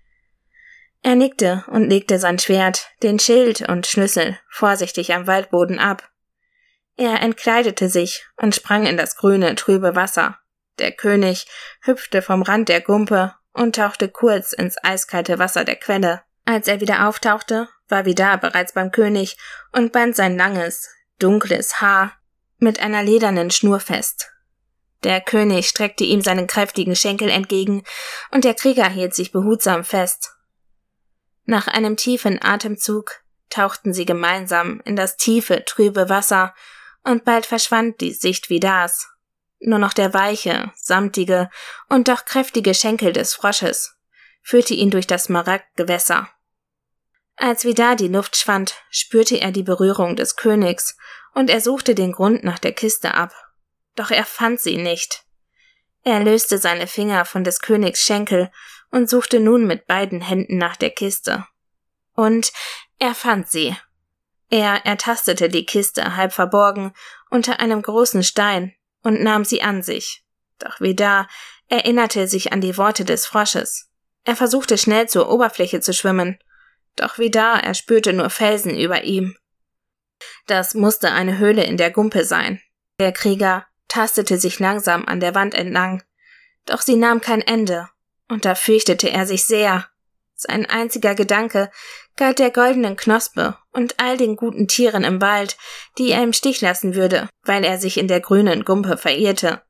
Er 1.02 1.14
nickte 1.14 1.64
und 1.68 1.88
legte 1.88 2.18
sein 2.18 2.38
Schwert, 2.40 2.90
den 3.02 3.20
Schild 3.20 3.68
und 3.68 3.86
Schlüssel 3.86 4.38
vorsichtig 4.50 5.14
am 5.14 5.28
Waldboden 5.28 5.78
ab. 5.78 6.10
Er 6.96 7.22
entkleidete 7.22 7.88
sich 7.88 8.26
und 8.36 8.56
sprang 8.56 8.84
in 8.84 8.96
das 8.96 9.14
grüne, 9.14 9.54
trübe 9.54 9.94
Wasser. 9.94 10.38
Der 10.80 10.90
König 10.90 11.46
hüpfte 11.82 12.22
vom 12.22 12.42
Rand 12.42 12.68
der 12.68 12.80
Gumpe 12.80 13.34
und 13.52 13.76
tauchte 13.76 14.08
kurz 14.08 14.52
ins 14.52 14.76
eiskalte 14.82 15.38
Wasser 15.38 15.64
der 15.64 15.76
Quelle. 15.76 16.22
Als 16.44 16.66
er 16.66 16.80
wieder 16.80 17.06
auftauchte, 17.06 17.68
war 17.88 18.04
Vidar 18.04 18.38
bereits 18.38 18.72
beim 18.72 18.90
König 18.90 19.36
und 19.72 19.92
band 19.92 20.16
sein 20.16 20.36
langes, 20.36 20.88
dunkles 21.18 21.80
Haar 21.80 22.17
mit 22.58 22.80
einer 22.80 23.02
ledernen 23.02 23.50
Schnur 23.50 23.80
fest. 23.80 24.30
Der 25.04 25.20
König 25.20 25.68
streckte 25.68 26.04
ihm 26.04 26.20
seinen 26.22 26.46
kräftigen 26.46 26.96
Schenkel 26.96 27.28
entgegen, 27.28 27.84
und 28.30 28.44
der 28.44 28.54
Krieger 28.54 28.88
hielt 28.88 29.14
sich 29.14 29.30
behutsam 29.30 29.84
fest. 29.84 30.34
Nach 31.44 31.68
einem 31.68 31.96
tiefen 31.96 32.42
Atemzug 32.42 33.22
tauchten 33.48 33.92
sie 33.92 34.04
gemeinsam 34.04 34.80
in 34.84 34.96
das 34.96 35.16
tiefe, 35.16 35.64
trübe 35.64 36.08
Wasser, 36.08 36.54
und 37.04 37.24
bald 37.24 37.46
verschwand 37.46 38.00
die 38.00 38.12
Sicht 38.12 38.50
Vidars. 38.50 39.08
Nur 39.60 39.78
noch 39.78 39.92
der 39.92 40.12
weiche, 40.14 40.72
samtige 40.76 41.48
und 41.88 42.08
doch 42.08 42.24
kräftige 42.24 42.74
Schenkel 42.74 43.12
des 43.12 43.34
Frosches 43.34 43.94
führte 44.42 44.74
ihn 44.74 44.90
durch 44.90 45.06
das 45.06 45.24
Smaragdgewässer. 45.24 46.28
Als 47.40 47.64
Vidar 47.64 47.94
die 47.94 48.08
Luft 48.08 48.36
schwand, 48.36 48.74
spürte 48.90 49.36
er 49.36 49.52
die 49.52 49.62
Berührung 49.62 50.16
des 50.16 50.34
Königs, 50.34 50.96
und 51.34 51.50
er 51.50 51.60
suchte 51.60 51.94
den 51.94 52.10
Grund 52.10 52.42
nach 52.42 52.58
der 52.58 52.72
Kiste 52.72 53.14
ab. 53.14 53.32
Doch 53.94 54.10
er 54.10 54.24
fand 54.24 54.60
sie 54.60 54.76
nicht. 54.76 55.24
Er 56.02 56.18
löste 56.20 56.58
seine 56.58 56.88
Finger 56.88 57.24
von 57.24 57.44
des 57.44 57.60
Königs 57.60 58.02
Schenkel 58.02 58.50
und 58.90 59.08
suchte 59.08 59.38
nun 59.38 59.66
mit 59.66 59.86
beiden 59.86 60.20
Händen 60.20 60.58
nach 60.58 60.74
der 60.74 60.90
Kiste. 60.90 61.46
Und 62.14 62.52
er 62.98 63.14
fand 63.14 63.48
sie. 63.48 63.76
Er 64.50 64.84
ertastete 64.84 65.48
die 65.48 65.64
Kiste 65.64 66.16
halb 66.16 66.32
verborgen 66.32 66.92
unter 67.30 67.60
einem 67.60 67.82
großen 67.82 68.24
Stein 68.24 68.74
und 69.02 69.22
nahm 69.22 69.44
sie 69.44 69.62
an 69.62 69.82
sich. 69.82 70.24
Doch 70.58 70.80
Vidar 70.80 71.28
erinnerte 71.68 72.26
sich 72.26 72.52
an 72.52 72.60
die 72.60 72.76
Worte 72.76 73.04
des 73.04 73.26
Frosches. 73.26 73.90
Er 74.24 74.34
versuchte 74.34 74.76
schnell 74.76 75.08
zur 75.08 75.30
Oberfläche 75.30 75.80
zu 75.80 75.92
schwimmen, 75.92 76.38
doch 77.00 77.18
wie 77.18 77.30
da, 77.30 77.58
er 77.58 77.74
spürte 77.74 78.12
nur 78.12 78.30
Felsen 78.30 78.78
über 78.78 79.04
ihm. 79.04 79.36
Das 80.46 80.74
musste 80.74 81.12
eine 81.12 81.38
Höhle 81.38 81.64
in 81.64 81.76
der 81.76 81.90
Gumpe 81.90 82.24
sein. 82.24 82.60
Der 83.00 83.12
Krieger 83.12 83.66
tastete 83.86 84.38
sich 84.38 84.58
langsam 84.58 85.06
an 85.06 85.20
der 85.20 85.34
Wand 85.34 85.54
entlang, 85.54 86.02
doch 86.64 86.82
sie 86.82 86.96
nahm 86.96 87.20
kein 87.20 87.40
Ende, 87.40 87.88
und 88.28 88.44
da 88.44 88.54
fürchtete 88.54 89.10
er 89.10 89.26
sich 89.26 89.44
sehr. 89.44 89.86
Sein 90.34 90.66
einziger 90.66 91.14
Gedanke 91.14 91.70
galt 92.16 92.38
der 92.38 92.50
goldenen 92.50 92.96
Knospe 92.96 93.56
und 93.72 93.98
all 93.98 94.16
den 94.16 94.36
guten 94.36 94.68
Tieren 94.68 95.02
im 95.02 95.20
Wald, 95.20 95.56
die 95.98 96.10
er 96.10 96.22
im 96.22 96.32
Stich 96.32 96.60
lassen 96.60 96.94
würde, 96.94 97.28
weil 97.42 97.64
er 97.64 97.78
sich 97.78 97.98
in 97.98 98.06
der 98.06 98.20
grünen 98.20 98.64
Gumpe 98.64 98.96
verirrte. 98.96 99.62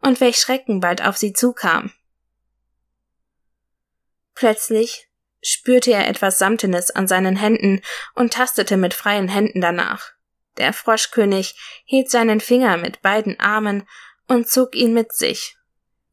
Und 0.00 0.20
welch 0.20 0.38
Schrecken 0.38 0.80
bald 0.80 1.02
auf 1.02 1.16
sie 1.16 1.32
zukam. 1.32 1.92
Plötzlich 4.34 5.09
spürte 5.42 5.92
er 5.92 6.08
etwas 6.08 6.38
Samtenes 6.38 6.90
an 6.90 7.06
seinen 7.06 7.36
Händen 7.36 7.82
und 8.14 8.32
tastete 8.32 8.76
mit 8.76 8.94
freien 8.94 9.28
Händen 9.28 9.60
danach. 9.60 10.12
Der 10.58 10.72
Froschkönig 10.72 11.54
hielt 11.84 12.10
seinen 12.10 12.40
Finger 12.40 12.76
mit 12.76 13.02
beiden 13.02 13.38
Armen 13.40 13.88
und 14.26 14.48
zog 14.48 14.74
ihn 14.74 14.92
mit 14.92 15.12
sich. 15.12 15.56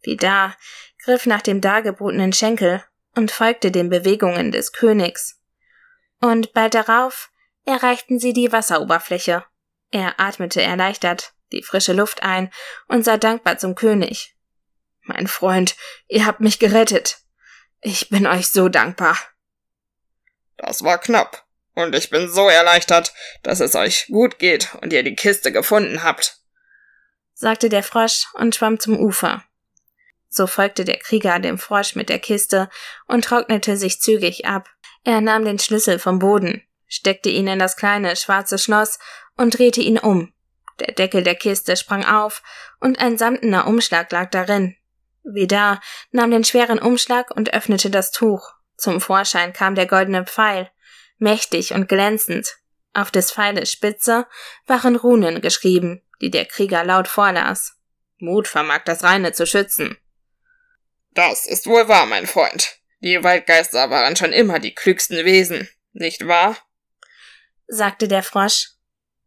Wie 0.02 0.16
da, 0.16 0.56
griff 1.04 1.26
nach 1.26 1.42
dem 1.42 1.62
dargebotenen 1.62 2.34
Schenkel 2.34 2.84
und 3.16 3.32
folgte 3.32 3.72
den 3.72 3.90
Bewegungen 3.90 4.52
des 4.52 4.72
Königs. 4.72 5.42
Und 6.22 6.54
bald 6.54 6.74
darauf 6.74 7.30
erreichten 7.66 8.20
sie 8.20 8.34
die 8.34 8.52
Wasseroberfläche. 8.52 9.44
Er 9.92 10.20
atmete 10.20 10.62
erleichtert 10.62 11.34
die 11.52 11.64
frische 11.64 11.94
Luft 11.94 12.24
ein 12.24 12.52
und 12.88 13.04
sah 13.04 13.18
dankbar 13.18 13.58
zum 13.58 13.76
König. 13.76 14.36
Mein 15.02 15.28
Freund, 15.28 15.76
ihr 16.08 16.26
habt 16.26 16.42
mich 16.42 16.60
gerettet. 16.60 17.20
Ich 17.82 18.10
bin 18.10 18.26
euch 18.26 18.50
so 18.50 18.70
dankbar. 18.70 19.18
Das 20.58 20.84
war 20.84 20.98
knapp. 20.98 21.46
Und 21.76 21.94
ich 21.94 22.10
bin 22.10 22.28
so 22.28 22.50
erleichtert, 22.50 23.14
dass 23.44 23.60
es 23.60 23.76
euch 23.76 24.08
gut 24.08 24.40
geht 24.40 24.74
und 24.82 24.92
ihr 24.94 25.04
die 25.04 25.16
Kiste 25.16 25.52
gefunden 25.52 26.02
habt, 26.04 26.42
sagte 27.36 27.70
der 27.70 27.84
Frosch 27.84 28.26
und 28.34 28.56
schwamm 28.56 28.80
zum 28.80 28.98
Ufer. 28.98 29.44
So 30.28 30.48
folgte 30.48 30.86
der 30.86 30.98
Krieger 30.98 31.38
dem 31.40 31.60
Frosch 31.60 31.96
mit 31.96 32.10
der 32.10 32.18
Kiste 32.18 32.68
und 33.06 33.24
trocknete 33.24 33.78
sich 33.78 34.02
zügig 34.02 34.46
ab. 34.46 34.70
Er 35.04 35.22
nahm 35.22 35.46
den 35.46 35.60
Schlüssel 35.60 36.00
vom 36.00 36.18
Boden, 36.18 36.64
steckte 36.88 37.30
ihn 37.30 37.48
in 37.48 37.60
das 37.60 37.78
kleine 37.78 38.16
schwarze 38.16 38.58
Schloss 38.58 38.98
und 39.36 39.58
drehte 39.58 39.82
ihn 39.82 40.00
um. 40.00 40.34
Der 40.80 40.94
Deckel 40.94 41.22
der 41.22 41.36
Kiste 41.36 41.78
sprang 41.78 42.04
auf 42.04 42.42
und 42.80 43.00
ein 43.00 43.20
samtener 43.20 43.68
Umschlag 43.68 44.12
lag 44.12 44.32
darin. 44.32 44.76
Vidar 45.34 45.82
nahm 46.12 46.32
den 46.32 46.44
schweren 46.44 46.80
Umschlag 46.80 47.32
und 47.32 47.54
öffnete 47.54 47.90
das 47.90 48.12
Tuch. 48.12 48.54
Zum 48.78 49.02
Vorschein 49.02 49.54
kam 49.54 49.76
der 49.76 49.86
goldene 49.86 50.26
Pfeil, 50.26 50.70
mächtig 51.18 51.74
und 51.74 51.90
glänzend. 51.90 52.58
Auf 52.94 53.12
des 53.12 53.32
Pfeiles 53.32 53.72
Spitze 53.72 54.28
waren 54.66 54.96
Runen 54.96 55.42
geschrieben, 55.42 56.02
die 56.22 56.32
der 56.32 56.46
Krieger 56.46 56.84
laut 56.84 57.08
vorlas. 57.08 57.76
Mut 58.18 58.48
vermag 58.48 58.84
das 58.86 59.04
Reine 59.04 59.34
zu 59.34 59.46
schützen. 59.46 59.98
Das 61.12 61.46
ist 61.46 61.68
wohl 61.68 61.88
wahr, 61.88 62.06
mein 62.06 62.28
Freund. 62.28 62.78
Die 63.00 63.24
Waldgeister 63.24 63.90
waren 63.90 64.16
schon 64.16 64.34
immer 64.34 64.60
die 64.60 64.74
klügsten 64.74 65.26
Wesen, 65.26 65.70
nicht 65.94 66.28
wahr? 66.28 66.58
sagte 67.68 68.08
der 68.08 68.24
Frosch. 68.24 68.70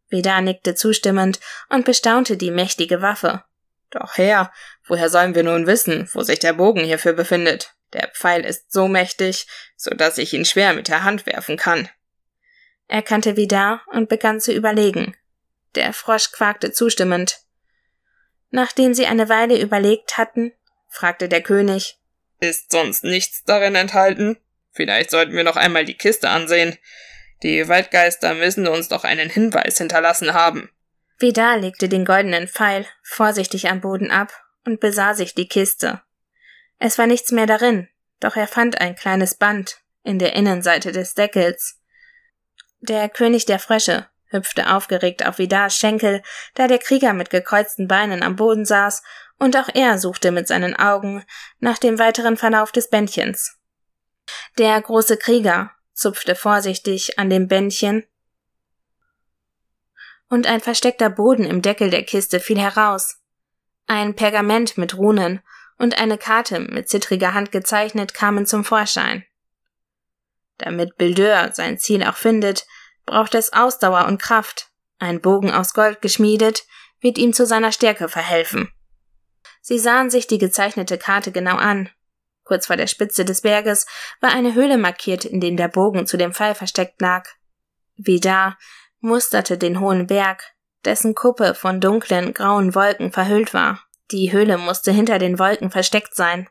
Vidar 0.09 0.41
nickte 0.41 0.75
zustimmend 0.75 1.39
und 1.69 1.85
bestaunte 1.85 2.35
die 2.35 2.51
mächtige 2.51 3.01
Waffe. 3.01 3.43
Doch 3.91 4.17
Herr, 4.17 4.51
woher 4.91 5.09
sollen 5.09 5.35
wir 5.35 5.43
nun 5.43 5.67
wissen, 5.67 6.09
wo 6.11 6.21
sich 6.21 6.39
der 6.39 6.51
Bogen 6.51 6.83
hierfür 6.83 7.13
befindet? 7.13 7.73
Der 7.93 8.09
Pfeil 8.09 8.43
ist 8.43 8.73
so 8.73 8.89
mächtig, 8.89 9.47
so 9.77 9.89
dass 9.91 10.17
ich 10.17 10.33
ihn 10.33 10.43
schwer 10.43 10.73
mit 10.73 10.89
der 10.89 11.05
Hand 11.05 11.25
werfen 11.25 11.55
kann. 11.55 11.87
Er 12.89 13.01
kannte 13.01 13.37
Vidar 13.37 13.81
und 13.87 14.09
begann 14.09 14.41
zu 14.41 14.51
überlegen. 14.53 15.15
Der 15.75 15.93
Frosch 15.93 16.33
quakte 16.33 16.73
zustimmend. 16.73 17.39
Nachdem 18.49 18.93
sie 18.93 19.05
eine 19.05 19.29
Weile 19.29 19.61
überlegt 19.61 20.17
hatten, 20.17 20.51
fragte 20.89 21.29
der 21.29 21.41
König 21.41 21.97
Ist 22.41 22.73
sonst 22.73 23.05
nichts 23.05 23.45
darin 23.45 23.75
enthalten? 23.75 24.37
Vielleicht 24.73 25.09
sollten 25.09 25.31
wir 25.31 25.45
noch 25.45 25.55
einmal 25.55 25.85
die 25.85 25.97
Kiste 25.97 26.29
ansehen. 26.29 26.77
Die 27.43 27.69
Waldgeister 27.69 28.33
müssen 28.33 28.67
uns 28.67 28.89
doch 28.89 29.05
einen 29.05 29.29
Hinweis 29.29 29.77
hinterlassen 29.77 30.33
haben. 30.33 30.69
Vidar 31.17 31.57
legte 31.57 31.87
den 31.87 32.03
goldenen 32.03 32.49
Pfeil 32.49 32.85
vorsichtig 33.03 33.69
am 33.69 33.79
Boden 33.79 34.11
ab 34.11 34.33
und 34.65 34.79
besah 34.79 35.13
sich 35.13 35.33
die 35.33 35.47
Kiste. 35.47 36.01
Es 36.79 36.97
war 36.97 37.07
nichts 37.07 37.31
mehr 37.31 37.45
darin, 37.45 37.87
doch 38.19 38.35
er 38.35 38.47
fand 38.47 38.79
ein 38.81 38.95
kleines 38.95 39.35
Band 39.35 39.79
in 40.03 40.19
der 40.19 40.35
Innenseite 40.35 40.91
des 40.91 41.13
Deckels. 41.13 41.79
Der 42.79 43.09
König 43.09 43.45
der 43.45 43.59
Frösche 43.59 44.07
hüpfte 44.31 44.73
aufgeregt 44.73 45.25
auf 45.25 45.37
Vidars 45.37 45.75
Schenkel, 45.75 46.23
da 46.55 46.67
der 46.67 46.79
Krieger 46.79 47.13
mit 47.13 47.29
gekreuzten 47.29 47.87
Beinen 47.87 48.23
am 48.23 48.35
Boden 48.35 48.65
saß, 48.65 49.03
und 49.37 49.57
auch 49.57 49.69
er 49.73 49.97
suchte 49.97 50.31
mit 50.31 50.47
seinen 50.47 50.75
Augen 50.75 51.25
nach 51.59 51.77
dem 51.77 51.99
weiteren 51.99 52.37
Verlauf 52.37 52.71
des 52.71 52.89
Bändchens. 52.89 53.57
Der 54.57 54.79
große 54.81 55.17
Krieger 55.17 55.71
zupfte 55.93 56.35
vorsichtig 56.35 57.19
an 57.19 57.29
dem 57.29 57.47
Bändchen, 57.47 58.05
und 60.29 60.47
ein 60.47 60.61
versteckter 60.61 61.09
Boden 61.09 61.43
im 61.43 61.61
Deckel 61.61 61.89
der 61.89 62.03
Kiste 62.03 62.39
fiel 62.39 62.57
heraus. 62.57 63.20
Ein 63.87 64.15
Pergament 64.15 64.77
mit 64.77 64.97
Runen 64.97 65.41
und 65.77 65.99
eine 65.99 66.17
Karte 66.17 66.59
mit 66.59 66.89
zittriger 66.89 67.33
Hand 67.33 67.51
gezeichnet 67.51 68.13
kamen 68.13 68.45
zum 68.45 68.63
Vorschein. 68.63 69.25
Damit 70.57 70.97
Bildeur 70.97 71.51
sein 71.53 71.79
Ziel 71.79 72.03
auch 72.03 72.15
findet, 72.15 72.67
braucht 73.05 73.33
es 73.33 73.51
Ausdauer 73.51 74.05
und 74.05 74.21
Kraft. 74.21 74.69
Ein 74.99 75.19
Bogen 75.19 75.51
aus 75.51 75.73
Gold 75.73 76.01
geschmiedet 76.01 76.65
wird 76.99 77.17
ihm 77.17 77.33
zu 77.33 77.47
seiner 77.47 77.71
Stärke 77.71 78.07
verhelfen. 78.07 78.71
Sie 79.61 79.79
sahen 79.79 80.09
sich 80.09 80.27
die 80.27 80.37
gezeichnete 80.37 80.97
Karte 80.97 81.31
genau 81.31 81.55
an. 81.55 81.89
Kurz 82.43 82.67
vor 82.67 82.77
der 82.77 82.87
Spitze 82.87 83.25
des 83.25 83.41
Berges 83.41 83.87
war 84.19 84.31
eine 84.31 84.53
Höhle 84.53 84.77
markiert, 84.77 85.25
in 85.25 85.39
dem 85.39 85.57
der 85.57 85.67
Bogen 85.67 86.05
zu 86.05 86.17
dem 86.17 86.33
Pfeil 86.33 86.53
versteckt 86.55 87.01
lag. 87.01 87.27
Da 87.97 88.57
musterte 88.99 89.57
den 89.57 89.79
hohen 89.79 90.07
Berg, 90.07 90.43
dessen 90.85 91.15
Kuppe 91.15 91.55
von 91.55 91.79
dunklen, 91.79 92.33
grauen 92.33 92.75
Wolken 92.75 93.11
verhüllt 93.11 93.53
war. 93.53 93.81
Die 94.11 94.31
Höhle 94.31 94.57
musste 94.57 94.91
hinter 94.91 95.19
den 95.19 95.39
Wolken 95.39 95.71
versteckt 95.71 96.15
sein. 96.15 96.49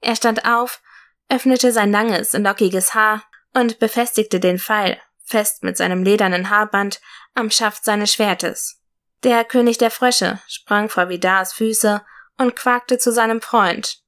Er 0.00 0.16
stand 0.16 0.44
auf, 0.44 0.82
öffnete 1.28 1.72
sein 1.72 1.92
langes, 1.92 2.32
lockiges 2.32 2.94
Haar 2.94 3.22
und 3.54 3.78
befestigte 3.78 4.40
den 4.40 4.58
Pfeil 4.58 5.00
fest 5.30 5.62
mit 5.62 5.76
seinem 5.76 6.02
ledernen 6.02 6.50
Haarband 6.50 7.00
am 7.34 7.50
Schaft 7.50 7.84
seines 7.84 8.12
Schwertes. 8.12 8.82
Der 9.22 9.44
König 9.44 9.78
der 9.78 9.90
Frösche 9.90 10.40
sprang 10.48 10.88
vor 10.88 11.08
Vidars 11.08 11.52
Füße 11.52 12.02
und 12.36 12.56
quakte 12.56 12.98
zu 12.98 13.12
seinem 13.12 13.40
Freund. 13.40 13.98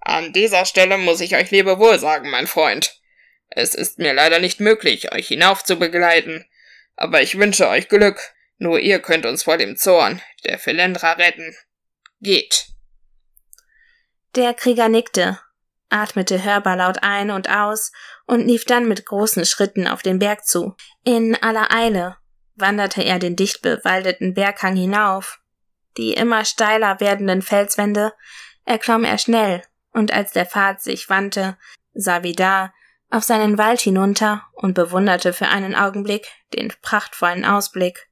An 0.00 0.32
dieser 0.32 0.64
Stelle 0.64 0.98
muss 0.98 1.20
ich 1.20 1.36
euch 1.36 1.50
Lebewohl 1.50 1.98
sagen, 1.98 2.30
mein 2.30 2.46
Freund. 2.46 3.00
Es 3.48 3.74
ist 3.74 3.98
mir 3.98 4.14
leider 4.14 4.38
nicht 4.38 4.60
möglich, 4.60 5.12
euch 5.12 5.28
hinauf 5.28 5.64
zu 5.64 5.76
begleiten, 5.76 6.44
aber 6.96 7.22
ich 7.22 7.38
wünsche 7.38 7.68
euch 7.68 7.88
Glück. 7.88 8.18
Nur 8.58 8.80
ihr 8.80 9.00
könnt 9.00 9.26
uns 9.26 9.42
vor 9.42 9.58
dem 9.58 9.76
Zorn 9.76 10.22
der 10.44 10.58
Philendra 10.58 11.12
retten. 11.12 11.54
Geht. 12.20 12.66
Der 14.34 14.54
Krieger 14.54 14.88
nickte, 14.88 15.38
atmete 15.88 16.42
hörbar 16.42 16.76
laut 16.76 17.02
ein 17.02 17.30
und 17.30 17.48
aus 17.50 17.92
und 18.26 18.46
lief 18.46 18.64
dann 18.64 18.88
mit 18.88 19.06
großen 19.06 19.44
Schritten 19.44 19.86
auf 19.86 20.02
den 20.02 20.18
Berg 20.18 20.46
zu. 20.46 20.74
In 21.04 21.34
aller 21.42 21.72
Eile 21.72 22.16
wanderte 22.54 23.02
er 23.02 23.18
den 23.18 23.36
dicht 23.36 23.62
bewaldeten 23.62 24.34
Berghang 24.34 24.76
hinauf. 24.76 25.40
Die 25.96 26.14
immer 26.14 26.44
steiler 26.44 27.00
werdenden 27.00 27.42
Felswände 27.42 28.12
erklomm 28.64 29.04
er 29.04 29.18
schnell, 29.18 29.62
und 29.92 30.12
als 30.12 30.32
der 30.32 30.46
Pfad 30.46 30.82
sich 30.82 31.08
wandte, 31.08 31.56
sah 31.94 32.22
Vidar 32.22 32.74
auf 33.10 33.24
seinen 33.24 33.56
Wald 33.56 33.80
hinunter 33.80 34.42
und 34.52 34.74
bewunderte 34.74 35.32
für 35.32 35.48
einen 35.48 35.74
Augenblick 35.74 36.26
den 36.52 36.72
prachtvollen 36.82 37.44
Ausblick. 37.44 38.08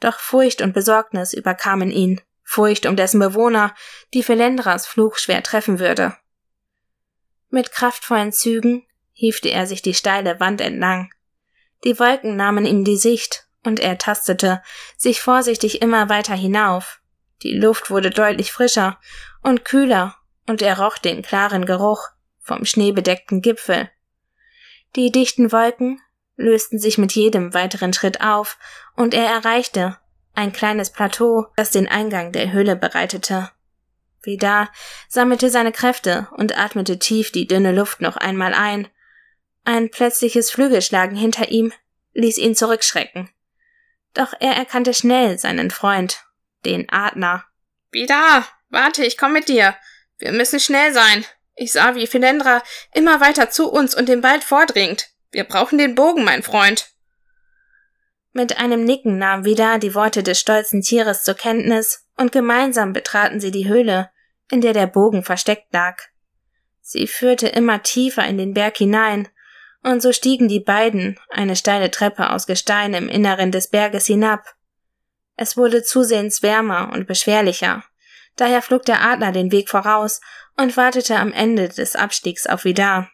Doch 0.00 0.18
Furcht 0.18 0.62
und 0.62 0.72
Besorgnis 0.72 1.32
überkamen 1.32 1.90
ihn, 1.90 2.20
Furcht 2.44 2.86
um 2.86 2.96
dessen 2.96 3.20
Bewohner, 3.20 3.74
die 4.14 4.22
Felendras 4.22 4.86
Fluch 4.86 5.18
schwer 5.18 5.42
treffen 5.42 5.78
würde. 5.78 6.16
Mit 7.50 7.72
kraftvollen 7.72 8.32
Zügen 8.32 8.86
hiefte 9.12 9.50
er 9.50 9.66
sich 9.66 9.82
die 9.82 9.94
steile 9.94 10.38
Wand 10.40 10.60
entlang. 10.60 11.10
Die 11.84 11.98
Wolken 11.98 12.36
nahmen 12.36 12.66
ihm 12.66 12.84
die 12.84 12.96
Sicht, 12.96 13.46
und 13.64 13.80
er 13.80 13.98
tastete 13.98 14.62
sich 14.96 15.20
vorsichtig 15.20 15.82
immer 15.82 16.08
weiter 16.08 16.34
hinauf. 16.34 17.00
Die 17.42 17.52
Luft 17.52 17.90
wurde 17.90 18.10
deutlich 18.10 18.52
frischer 18.52 18.98
und 19.42 19.64
kühler, 19.64 20.16
und 20.46 20.62
er 20.62 20.78
roch 20.78 20.98
den 20.98 21.22
klaren 21.22 21.66
Geruch 21.66 22.08
vom 22.40 22.64
schneebedeckten 22.64 23.42
Gipfel. 23.42 23.90
Die 24.96 25.12
dichten 25.12 25.52
Wolken 25.52 26.00
lösten 26.38 26.78
sich 26.78 26.96
mit 26.96 27.12
jedem 27.12 27.52
weiteren 27.52 27.92
Schritt 27.92 28.22
auf, 28.22 28.56
und 28.96 29.12
er 29.12 29.26
erreichte 29.26 29.98
ein 30.34 30.52
kleines 30.52 30.90
Plateau, 30.90 31.48
das 31.56 31.70
den 31.70 31.88
Eingang 31.88 32.32
der 32.32 32.52
Höhle 32.52 32.76
bereitete. 32.76 33.50
Vidar 34.22 34.70
sammelte 35.08 35.50
seine 35.50 35.72
Kräfte 35.72 36.28
und 36.36 36.56
atmete 36.56 36.98
tief 36.98 37.32
die 37.32 37.46
dünne 37.46 37.72
Luft 37.72 38.00
noch 38.00 38.16
einmal 38.16 38.54
ein. 38.54 38.88
Ein 39.64 39.90
plötzliches 39.90 40.50
Flügelschlagen 40.50 41.16
hinter 41.16 41.48
ihm 41.48 41.72
ließ 42.14 42.38
ihn 42.38 42.54
zurückschrecken. 42.54 43.28
Doch 44.14 44.32
er 44.38 44.52
erkannte 44.52 44.94
schnell 44.94 45.38
seinen 45.38 45.70
Freund, 45.70 46.24
den 46.64 46.88
Adler. 46.88 47.44
Vidar, 47.90 48.46
warte, 48.68 49.04
ich 49.04 49.18
komm 49.18 49.32
mit 49.32 49.48
dir. 49.48 49.76
Wir 50.18 50.32
müssen 50.32 50.60
schnell 50.60 50.92
sein. 50.92 51.24
Ich 51.56 51.72
sah, 51.72 51.96
wie 51.96 52.06
Philendra 52.06 52.62
immer 52.94 53.20
weiter 53.20 53.50
zu 53.50 53.70
uns 53.70 53.94
und 53.94 54.08
den 54.08 54.22
Wald 54.22 54.44
vordringt. 54.44 55.10
Wir 55.30 55.44
brauchen 55.44 55.78
den 55.78 55.94
Bogen, 55.94 56.24
mein 56.24 56.42
Freund. 56.42 56.90
Mit 58.32 58.58
einem 58.58 58.84
Nicken 58.84 59.18
nahm 59.18 59.44
Vidar 59.44 59.78
die 59.78 59.94
Worte 59.94 60.22
des 60.22 60.38
stolzen 60.38 60.80
Tieres 60.82 61.24
zur 61.24 61.34
Kenntnis 61.34 62.06
und 62.16 62.32
gemeinsam 62.32 62.92
betraten 62.92 63.40
sie 63.40 63.50
die 63.50 63.68
Höhle, 63.68 64.10
in 64.50 64.60
der 64.60 64.72
der 64.72 64.86
Bogen 64.86 65.22
versteckt 65.22 65.72
lag. 65.72 65.98
Sie 66.80 67.06
führte 67.06 67.48
immer 67.48 67.82
tiefer 67.82 68.26
in 68.26 68.38
den 68.38 68.54
Berg 68.54 68.76
hinein, 68.78 69.28
und 69.82 70.02
so 70.02 70.12
stiegen 70.12 70.48
die 70.48 70.60
beiden 70.60 71.18
eine 71.30 71.54
steile 71.54 71.90
Treppe 71.90 72.30
aus 72.30 72.46
Gestein 72.46 72.94
im 72.94 73.08
Inneren 73.08 73.52
des 73.52 73.68
Berges 73.68 74.06
hinab. 74.06 74.54
Es 75.36 75.56
wurde 75.56 75.82
zusehends 75.82 76.42
wärmer 76.42 76.90
und 76.92 77.06
beschwerlicher, 77.06 77.84
daher 78.36 78.62
flog 78.62 78.84
der 78.84 79.02
Adler 79.02 79.32
den 79.32 79.52
Weg 79.52 79.68
voraus 79.68 80.20
und 80.56 80.76
wartete 80.76 81.16
am 81.16 81.32
Ende 81.32 81.68
des 81.68 81.94
Abstiegs 81.94 82.46
auf 82.46 82.64
Vidar. 82.64 83.08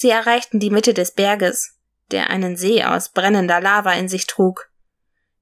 Sie 0.00 0.10
erreichten 0.10 0.60
die 0.60 0.70
Mitte 0.70 0.94
des 0.94 1.10
Berges, 1.10 1.76
der 2.12 2.30
einen 2.30 2.56
See 2.56 2.84
aus 2.84 3.08
brennender 3.08 3.60
Lava 3.60 3.94
in 3.94 4.08
sich 4.08 4.28
trug. 4.28 4.70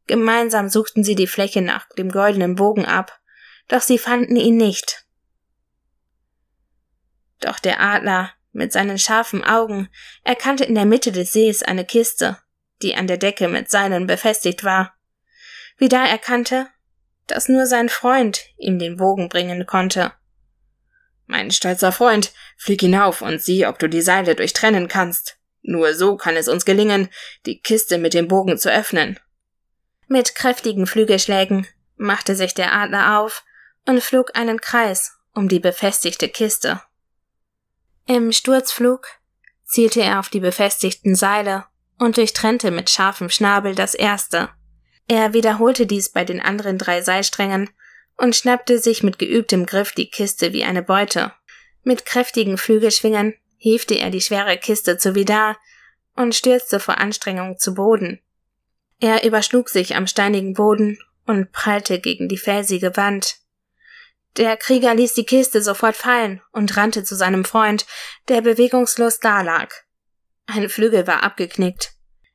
Gemeinsam 0.06 0.70
suchten 0.70 1.04
sie 1.04 1.14
die 1.14 1.26
Fläche 1.26 1.60
nach 1.60 1.86
dem 1.98 2.10
goldenen 2.10 2.54
Bogen 2.54 2.86
ab, 2.86 3.20
doch 3.68 3.82
sie 3.82 3.98
fanden 3.98 4.34
ihn 4.34 4.56
nicht. 4.56 5.04
Doch 7.40 7.58
der 7.58 7.82
Adler 7.82 8.32
mit 8.52 8.72
seinen 8.72 8.98
scharfen 8.98 9.44
Augen 9.44 9.90
erkannte 10.24 10.64
in 10.64 10.74
der 10.74 10.86
Mitte 10.86 11.12
des 11.12 11.34
Sees 11.34 11.62
eine 11.62 11.84
Kiste, 11.84 12.38
die 12.80 12.94
an 12.94 13.06
der 13.06 13.18
Decke 13.18 13.48
mit 13.48 13.68
Seilen 13.70 14.06
befestigt 14.06 14.64
war. 14.64 14.96
Vidal 15.76 16.08
erkannte, 16.08 16.68
dass 17.26 17.50
nur 17.50 17.66
sein 17.66 17.90
Freund 17.90 18.46
ihm 18.56 18.78
den 18.78 18.96
Bogen 18.96 19.28
bringen 19.28 19.66
konnte. 19.66 20.14
Mein 21.26 21.50
stolzer 21.50 21.92
Freund, 21.92 22.32
flieg 22.56 22.80
hinauf 22.80 23.20
und 23.20 23.42
sieh, 23.42 23.66
ob 23.66 23.78
du 23.78 23.88
die 23.88 24.02
Seile 24.02 24.34
durchtrennen 24.34 24.88
kannst. 24.88 25.36
Nur 25.62 25.94
so 25.94 26.16
kann 26.16 26.36
es 26.36 26.48
uns 26.48 26.64
gelingen, 26.64 27.08
die 27.44 27.60
Kiste 27.60 27.98
mit 27.98 28.14
dem 28.14 28.28
Bogen 28.28 28.56
zu 28.56 28.72
öffnen. 28.72 29.18
Mit 30.06 30.36
kräftigen 30.36 30.86
Flügelschlägen 30.86 31.66
machte 31.96 32.36
sich 32.36 32.54
der 32.54 32.72
Adler 32.72 33.18
auf 33.18 33.44
und 33.86 34.02
flog 34.02 34.36
einen 34.36 34.60
Kreis 34.60 35.16
um 35.34 35.48
die 35.48 35.60
befestigte 35.60 36.28
Kiste. 36.28 36.80
Im 38.06 38.32
Sturzflug 38.32 39.08
zielte 39.64 40.00
er 40.00 40.20
auf 40.20 40.28
die 40.28 40.40
befestigten 40.40 41.16
Seile 41.16 41.64
und 41.98 42.16
durchtrennte 42.16 42.70
mit 42.70 42.88
scharfem 42.88 43.30
Schnabel 43.30 43.74
das 43.74 43.94
erste. 43.94 44.48
Er 45.08 45.32
wiederholte 45.32 45.86
dies 45.86 46.10
bei 46.10 46.24
den 46.24 46.40
anderen 46.40 46.78
drei 46.78 47.02
Seilsträngen 47.02 47.70
und 48.16 48.34
schnappte 48.34 48.78
sich 48.78 49.02
mit 49.02 49.18
geübtem 49.18 49.66
Griff 49.66 49.92
die 49.92 50.10
Kiste 50.10 50.52
wie 50.52 50.64
eine 50.64 50.82
Beute. 50.82 51.32
Mit 51.82 52.06
kräftigen 52.06 52.58
Flügelschwingen 52.58 53.34
hiefte 53.58 53.94
er 53.94 54.10
die 54.10 54.20
schwere 54.20 54.56
Kiste 54.58 54.98
zu 54.98 55.14
Vidar 55.14 55.56
und 56.14 56.34
stürzte 56.34 56.80
vor 56.80 56.98
Anstrengung 56.98 57.58
zu 57.58 57.74
Boden. 57.74 58.20
Er 59.00 59.24
überschlug 59.24 59.68
sich 59.68 59.94
am 59.96 60.06
steinigen 60.06 60.54
Boden 60.54 60.98
und 61.26 61.52
prallte 61.52 62.00
gegen 62.00 62.28
die 62.28 62.38
felsige 62.38 62.96
Wand. 62.96 63.36
Der 64.36 64.56
Krieger 64.56 64.94
ließ 64.94 65.14
die 65.14 65.24
Kiste 65.24 65.62
sofort 65.62 65.96
fallen 65.96 66.42
und 66.52 66.76
rannte 66.76 67.04
zu 67.04 67.14
seinem 67.14 67.44
Freund, 67.44 67.86
der 68.28 68.42
bewegungslos 68.42 69.18
dalag. 69.18 69.86
Ein 70.46 70.68
Flügel 70.68 71.06
war 71.06 71.22
abgeknickt. 71.22 71.92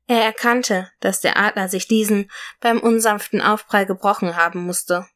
Er 0.08 0.24
erkannte, 0.24 0.90
dass 1.00 1.22
der 1.22 1.38
Adler 1.38 1.70
sich 1.70 1.88
diesen 1.88 2.30
beim 2.60 2.80
unsanften 2.80 3.42
Aufprall 3.42 3.86
gebrochen 3.86 4.36
haben 4.36 4.62
musste. 4.62 5.08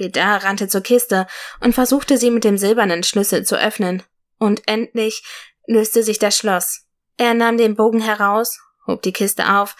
Vidar 0.00 0.42
rannte 0.42 0.66
zur 0.66 0.80
Kiste 0.80 1.28
und 1.60 1.74
versuchte 1.74 2.18
sie 2.18 2.32
mit 2.32 2.42
dem 2.42 2.58
silbernen 2.58 3.04
Schlüssel 3.04 3.44
zu 3.44 3.56
öffnen. 3.56 4.02
Und 4.38 4.66
endlich 4.66 5.22
löste 5.66 6.02
sich 6.02 6.18
das 6.18 6.36
Schloss. 6.36 6.86
Er 7.16 7.34
nahm 7.34 7.56
den 7.56 7.76
Bogen 7.76 8.00
heraus, 8.00 8.58
hob 8.86 9.02
die 9.02 9.12
Kiste 9.12 9.54
auf 9.54 9.76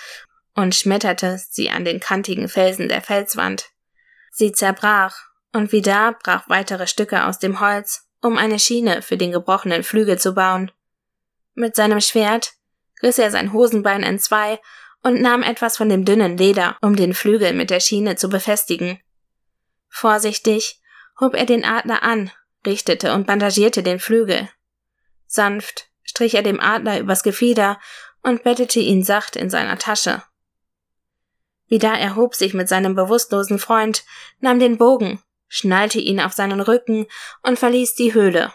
und 0.54 0.76
schmetterte 0.76 1.40
sie 1.50 1.70
an 1.70 1.84
den 1.84 1.98
kantigen 1.98 2.48
Felsen 2.48 2.88
der 2.88 3.02
Felswand. 3.02 3.70
Sie 4.30 4.52
zerbrach, 4.52 5.16
und 5.52 5.72
Vidar 5.72 6.16
brach 6.22 6.48
weitere 6.48 6.86
Stücke 6.86 7.24
aus 7.24 7.40
dem 7.40 7.58
Holz 7.58 8.06
um 8.22 8.36
eine 8.36 8.58
Schiene 8.58 9.02
für 9.02 9.16
den 9.16 9.32
gebrochenen 9.32 9.82
Flügel 9.82 10.18
zu 10.18 10.34
bauen. 10.34 10.70
Mit 11.54 11.74
seinem 11.74 12.00
Schwert 12.00 12.52
riss 13.02 13.18
er 13.18 13.30
sein 13.30 13.52
Hosenbein 13.52 14.02
entzwei 14.02 14.60
und 15.02 15.20
nahm 15.20 15.42
etwas 15.42 15.76
von 15.76 15.88
dem 15.88 16.04
dünnen 16.04 16.36
Leder, 16.36 16.76
um 16.82 16.96
den 16.96 17.14
Flügel 17.14 17.54
mit 17.54 17.70
der 17.70 17.80
Schiene 17.80 18.16
zu 18.16 18.28
befestigen. 18.28 19.00
Vorsichtig 19.90 20.80
hob 21.20 21.34
er 21.34 21.44
den 21.44 21.64
Adler 21.64 22.02
an, 22.02 22.30
richtete 22.64 23.12
und 23.12 23.26
bandagierte 23.26 23.82
den 23.82 24.00
Flügel. 24.00 24.48
Sanft 25.26 25.90
strich 26.02 26.34
er 26.34 26.42
dem 26.42 26.60
Adler 26.60 26.98
übers 26.98 27.22
Gefieder 27.22 27.78
und 28.22 28.42
bettete 28.42 28.80
ihn 28.80 29.04
sacht 29.04 29.36
in 29.36 29.48
seiner 29.48 29.78
Tasche. 29.78 30.22
Wieder 31.68 31.92
erhob 31.92 32.34
sich 32.34 32.52
mit 32.52 32.68
seinem 32.68 32.96
bewusstlosen 32.96 33.58
Freund, 33.58 34.04
nahm 34.40 34.58
den 34.58 34.76
Bogen, 34.76 35.22
schnallte 35.46 36.00
ihn 36.00 36.20
auf 36.20 36.32
seinen 36.32 36.60
Rücken 36.60 37.06
und 37.42 37.58
verließ 37.58 37.94
die 37.94 38.12
Höhle. 38.12 38.52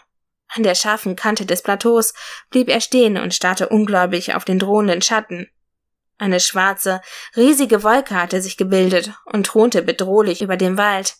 An 0.48 0.62
der 0.62 0.74
scharfen 0.74 1.16
Kante 1.16 1.46
des 1.46 1.62
Plateaus 1.62 2.12
blieb 2.50 2.68
er 2.68 2.80
stehen 2.80 3.16
und 3.16 3.34
starrte 3.34 3.68
ungläubig 3.68 4.34
auf 4.34 4.44
den 4.44 4.58
drohenden 4.58 5.02
Schatten. 5.02 5.50
Eine 6.18 6.40
schwarze, 6.40 7.00
riesige 7.36 7.82
Wolke 7.82 8.14
hatte 8.14 8.40
sich 8.40 8.56
gebildet 8.56 9.12
und 9.24 9.46
thronte 9.46 9.82
bedrohlich 9.82 10.42
über 10.42 10.56
dem 10.56 10.76
Wald. 10.76 11.16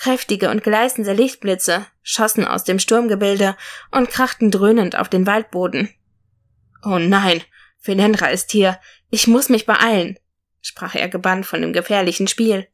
Kräftige 0.00 0.48
und 0.48 0.64
gleißende 0.64 1.12
Lichtblitze 1.12 1.86
schossen 2.02 2.46
aus 2.46 2.64
dem 2.64 2.78
Sturmgebilde 2.78 3.54
und 3.90 4.08
krachten 4.08 4.50
dröhnend 4.50 4.96
auf 4.96 5.10
den 5.10 5.26
Waldboden. 5.26 5.94
Oh 6.82 6.98
nein, 6.98 7.42
Philendra 7.78 8.28
ist 8.28 8.50
hier. 8.50 8.80
Ich 9.10 9.26
muss 9.26 9.50
mich 9.50 9.66
beeilen, 9.66 10.18
sprach 10.62 10.94
er 10.94 11.10
gebannt 11.10 11.44
von 11.44 11.60
dem 11.60 11.74
gefährlichen 11.74 12.28
Spiel. 12.28 12.66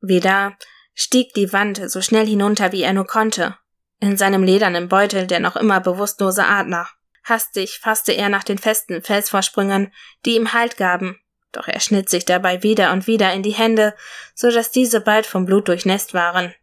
Wieder 0.00 0.56
stieg 0.94 1.32
die 1.34 1.52
Wand 1.52 1.80
so 1.88 2.02
schnell 2.02 2.26
hinunter, 2.26 2.72
wie 2.72 2.82
er 2.82 2.92
nur 2.92 3.06
konnte, 3.06 3.56
in 4.00 4.16
seinem 4.16 4.42
ledernen 4.42 4.88
Beutel 4.88 5.28
der 5.28 5.38
noch 5.38 5.54
immer 5.54 5.80
bewusstlose 5.80 6.44
Adler. 6.44 6.88
Hastig 7.22 7.78
fasste 7.78 8.10
er 8.10 8.30
nach 8.30 8.42
den 8.42 8.58
festen 8.58 9.00
Felsvorsprüngen, 9.00 9.92
die 10.24 10.34
ihm 10.34 10.52
Halt 10.52 10.76
gaben, 10.76 11.20
doch 11.56 11.68
er 11.68 11.80
schnitt 11.80 12.08
sich 12.08 12.24
dabei 12.24 12.62
wieder 12.62 12.92
und 12.92 13.06
wieder 13.06 13.32
in 13.32 13.42
die 13.42 13.54
Hände, 13.54 13.94
so 14.34 14.50
dass 14.50 14.70
diese 14.70 15.00
bald 15.00 15.26
vom 15.26 15.46
Blut 15.46 15.68
durchnässt 15.68 16.12
waren. 16.14 16.54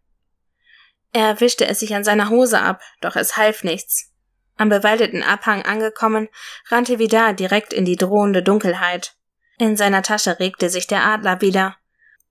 Er 1.12 1.40
wischte 1.40 1.68
es 1.68 1.80
sich 1.80 1.96
an 1.96 2.04
seiner 2.04 2.30
Hose 2.30 2.60
ab, 2.60 2.82
doch 3.02 3.16
es 3.16 3.38
half 3.38 3.64
nichts. 3.64 4.12
Am 4.56 4.70
bewaldeten 4.70 5.24
Abhang 5.24 5.64
angekommen, 5.64 6.30
rannte 6.70 7.00
Vidar 7.00 7.34
direkt 7.34 7.74
in 7.74 7.86
die 7.86 7.96
drohende 7.96 8.44
Dunkelheit. 8.44 9.16
In 9.58 9.78
seiner 9.78 10.04
Tasche 10.04 10.40
regte 10.40 10.70
sich 10.70 10.88
der 10.88 11.04
Adler 11.04 11.42
wieder. 11.42 11.76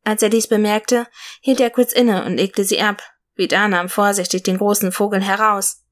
Als 0.05 0.23
er 0.23 0.29
dies 0.29 0.49
bemerkte, 0.49 1.07
hielt 1.41 1.61
er 1.61 1.71
kurz 1.71 1.93
inne 1.93 2.25
und 2.25 2.37
legte 2.37 2.65
sie 2.65 2.81
ab. 2.81 3.03
Vidar 3.35 3.69
nahm 3.69 3.89
vorsichtig 3.89 4.43
den 4.43 4.59
großen 4.59 4.93
Vogel 4.93 5.23
heraus. 5.23 5.85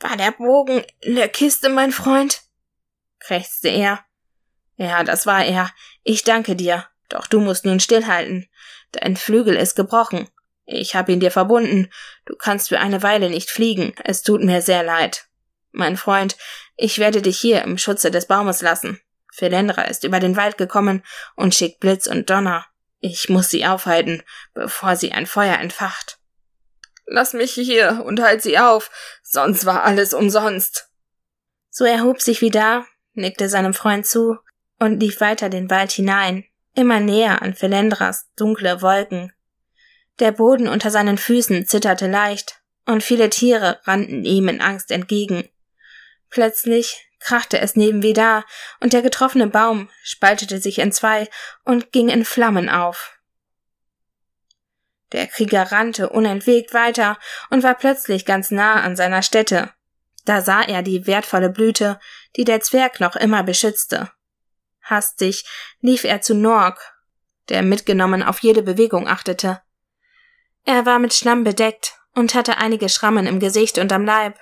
War 0.00 0.16
der 0.16 0.32
Bogen 0.32 0.84
in 1.00 1.14
der 1.14 1.28
Kiste, 1.28 1.68
mein 1.68 1.92
Freund? 1.92 2.42
krächzte 3.20 3.68
er. 3.68 4.04
Ja, 4.76 5.04
das 5.04 5.26
war 5.26 5.44
er. 5.44 5.70
Ich 6.02 6.24
danke 6.24 6.56
dir. 6.56 6.86
Doch 7.08 7.26
du 7.26 7.40
musst 7.40 7.64
nun 7.64 7.80
stillhalten. 7.80 8.48
Dein 8.92 9.16
Flügel 9.16 9.56
ist 9.56 9.76
gebrochen. 9.76 10.28
Ich 10.66 10.94
hab 10.94 11.08
ihn 11.08 11.20
dir 11.20 11.30
verbunden. 11.30 11.90
Du 12.24 12.34
kannst 12.36 12.68
für 12.68 12.80
eine 12.80 13.02
Weile 13.02 13.30
nicht 13.30 13.50
fliegen. 13.50 13.94
Es 14.02 14.22
tut 14.22 14.42
mir 14.42 14.62
sehr 14.62 14.82
leid. 14.82 15.26
Mein 15.72 15.96
Freund, 15.96 16.36
ich 16.76 16.98
werde 16.98 17.20
dich 17.20 17.38
hier 17.38 17.62
im 17.62 17.78
Schutze 17.78 18.10
des 18.10 18.26
Baumes 18.26 18.62
lassen. 18.62 19.00
Philendra 19.32 19.82
ist 19.82 20.04
über 20.04 20.20
den 20.20 20.36
Wald 20.36 20.56
gekommen 20.58 21.02
und 21.34 21.54
schickt 21.54 21.80
Blitz 21.80 22.06
und 22.06 22.30
Donner. 22.30 22.66
Ich 23.00 23.28
muss 23.28 23.50
sie 23.50 23.66
aufhalten, 23.66 24.22
bevor 24.54 24.96
sie 24.96 25.12
ein 25.12 25.26
Feuer 25.26 25.58
entfacht. 25.58 26.18
Lass 27.06 27.34
mich 27.34 27.52
hier 27.52 28.02
und 28.06 28.22
halt 28.22 28.42
sie 28.42 28.58
auf, 28.58 28.90
sonst 29.22 29.66
war 29.66 29.82
alles 29.82 30.14
umsonst. 30.14 30.88
So 31.68 31.84
erhob 31.84 32.22
sich 32.22 32.40
wieder, 32.40 32.86
nickte 33.12 33.48
seinem 33.48 33.74
Freund 33.74 34.06
zu 34.06 34.38
und 34.84 35.00
lief 35.00 35.20
weiter 35.20 35.48
den 35.48 35.70
Wald 35.70 35.92
hinein, 35.92 36.44
immer 36.74 37.00
näher 37.00 37.40
an 37.40 37.54
Philendras 37.54 38.30
dunkle 38.36 38.82
Wolken. 38.82 39.32
Der 40.18 40.30
Boden 40.30 40.68
unter 40.68 40.90
seinen 40.90 41.16
Füßen 41.16 41.66
zitterte 41.66 42.06
leicht, 42.06 42.60
und 42.86 43.02
viele 43.02 43.30
Tiere 43.30 43.80
rannten 43.84 44.24
ihm 44.24 44.46
in 44.48 44.60
Angst 44.60 44.90
entgegen. 44.90 45.48
Plötzlich 46.28 47.08
krachte 47.18 47.58
es 47.58 47.76
neben 47.76 48.02
Vidar, 48.02 48.44
und 48.80 48.92
der 48.92 49.00
getroffene 49.00 49.46
Baum 49.46 49.88
spaltete 50.02 50.60
sich 50.60 50.78
in 50.78 50.92
zwei 50.92 51.28
und 51.64 51.90
ging 51.90 52.10
in 52.10 52.26
Flammen 52.26 52.68
auf. 52.68 53.18
Der 55.12 55.26
Krieger 55.28 55.72
rannte 55.72 56.10
unentwegt 56.10 56.74
weiter 56.74 57.18
und 57.48 57.62
war 57.62 57.74
plötzlich 57.74 58.26
ganz 58.26 58.50
nah 58.50 58.82
an 58.82 58.96
seiner 58.96 59.22
Stätte. 59.22 59.70
Da 60.26 60.42
sah 60.42 60.62
er 60.62 60.82
die 60.82 61.06
wertvolle 61.06 61.48
Blüte, 61.48 61.98
die 62.36 62.44
der 62.44 62.60
Zwerg 62.60 63.00
noch 63.00 63.16
immer 63.16 63.42
beschützte. 63.42 64.10
Hastig 64.84 65.44
lief 65.80 66.04
er 66.04 66.20
zu 66.20 66.34
Norg, 66.34 66.78
der 67.48 67.62
mitgenommen 67.62 68.22
auf 68.22 68.40
jede 68.40 68.62
Bewegung 68.62 69.08
achtete. 69.08 69.60
Er 70.64 70.86
war 70.86 70.98
mit 70.98 71.12
Schlamm 71.12 71.44
bedeckt 71.44 71.98
und 72.14 72.34
hatte 72.34 72.58
einige 72.58 72.88
Schrammen 72.88 73.26
im 73.26 73.40
Gesicht 73.40 73.78
und 73.78 73.92
am 73.92 74.04
Leib. 74.04 74.38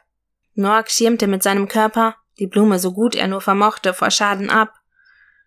Norg 0.54 0.90
schirmte 0.90 1.26
mit 1.26 1.42
seinem 1.42 1.68
Körper 1.68 2.16
die 2.38 2.46
Blume 2.46 2.78
so 2.78 2.92
gut 2.92 3.14
er 3.14 3.28
nur 3.28 3.40
vermochte 3.40 3.94
vor 3.94 4.10
Schaden 4.10 4.50
ab. 4.50 4.74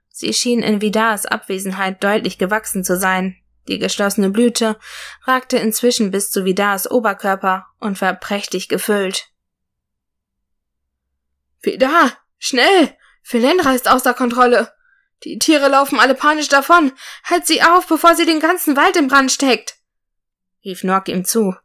Sie 0.10 0.34
schien 0.34 0.62
in 0.62 0.82
Vidars 0.82 1.26
Abwesenheit 1.26 2.04
deutlich 2.04 2.38
gewachsen 2.38 2.84
zu 2.84 2.98
sein, 2.98 3.36
die 3.68 3.80
geschlossene 3.80 4.30
Blüte 4.30 4.78
ragte 5.24 5.58
inzwischen 5.58 6.12
bis 6.12 6.32
zu 6.32 6.46
Vidars 6.46 6.90
Oberkörper 6.90 7.66
und 7.80 8.00
war 8.02 8.14
prächtig 8.14 8.70
gefüllt. 8.70 9.30
Vidar, 11.62 12.12
schnell! 12.38 12.96
Philendra 13.24 13.74
ist 13.74 13.90
außer 13.90 14.14
Kontrolle. 14.14 14.72
Die 15.24 15.40
Tiere 15.40 15.70
laufen 15.70 16.00
alle 16.00 16.14
panisch 16.14 16.50
davon. 16.50 16.92
Halt 17.24 17.48
sie 17.48 17.64
auf, 17.64 17.88
bevor 17.88 18.16
sie 18.16 18.26
den 18.26 18.40
ganzen 18.40 18.76
Wald 18.76 18.96
in 18.96 19.08
Brand 19.08 19.32
steckt! 19.32 19.76
rief 20.64 20.84
Nock 20.84 21.08
ihm 21.08 21.26
zu. 21.26 21.56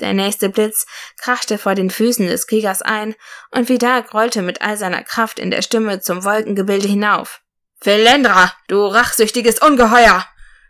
Der 0.00 0.12
nächste 0.14 0.48
Blitz 0.48 0.86
krachte 1.18 1.58
vor 1.58 1.74
den 1.74 1.90
Füßen 1.90 2.26
des 2.26 2.46
Kriegers 2.46 2.82
ein, 2.82 3.14
und 3.50 3.68
Vidar 3.68 4.02
grollte 4.02 4.42
mit 4.42 4.62
all 4.62 4.76
seiner 4.76 5.02
Kraft 5.02 5.38
in 5.38 5.50
der 5.50 5.62
Stimme 5.62 6.00
zum 6.00 6.24
Wolkengebilde 6.24 6.88
hinauf. 6.88 7.42
Philendra, 7.80 8.52
du 8.68 8.86
rachsüchtiges 8.86 9.60
Ungeheuer! 9.60 10.26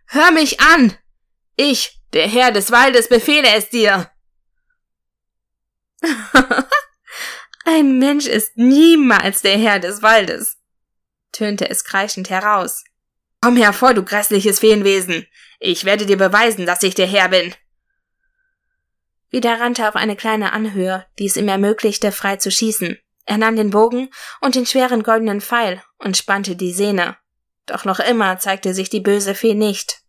Hör 0.06 0.30
mich 0.32 0.60
an! 0.60 0.96
Ich, 1.56 2.00
der 2.12 2.28
Herr 2.28 2.52
des 2.52 2.70
Waldes, 2.70 3.08
befehle 3.08 3.48
es 3.56 3.68
dir! 3.70 4.10
Ein 7.64 7.98
Mensch 7.98 8.26
ist 8.26 8.56
niemals 8.56 9.42
der 9.42 9.56
Herr 9.58 9.78
des 9.78 10.02
Waldes, 10.02 10.58
tönte 11.32 11.68
es 11.68 11.84
kreischend 11.84 12.30
heraus. 12.30 12.84
Komm 13.40 13.56
hervor, 13.56 13.94
du 13.94 14.04
grässliches 14.04 14.60
Feenwesen! 14.60 15.26
Ich 15.58 15.84
werde 15.84 16.06
dir 16.06 16.16
beweisen, 16.16 16.66
dass 16.66 16.82
ich 16.82 16.94
der 16.94 17.06
Herr 17.06 17.28
bin! 17.28 17.54
Wieder 19.30 19.60
rannte 19.60 19.88
auf 19.88 19.96
eine 19.96 20.16
kleine 20.16 20.52
Anhöhe, 20.52 21.06
die 21.18 21.26
es 21.26 21.36
ihm 21.36 21.48
ermöglichte, 21.48 22.12
frei 22.12 22.36
zu 22.36 22.50
schießen. 22.50 22.98
Er 23.24 23.38
nahm 23.38 23.56
den 23.56 23.70
Bogen 23.70 24.10
und 24.40 24.56
den 24.56 24.66
schweren 24.66 25.02
goldenen 25.02 25.40
Pfeil 25.40 25.82
und 25.98 26.16
spannte 26.16 26.56
die 26.56 26.72
Sehne. 26.72 27.16
Doch 27.66 27.84
noch 27.84 28.00
immer 28.00 28.38
zeigte 28.38 28.74
sich 28.74 28.90
die 28.90 29.00
böse 29.00 29.34
Fee 29.34 29.54
nicht. 29.54 30.00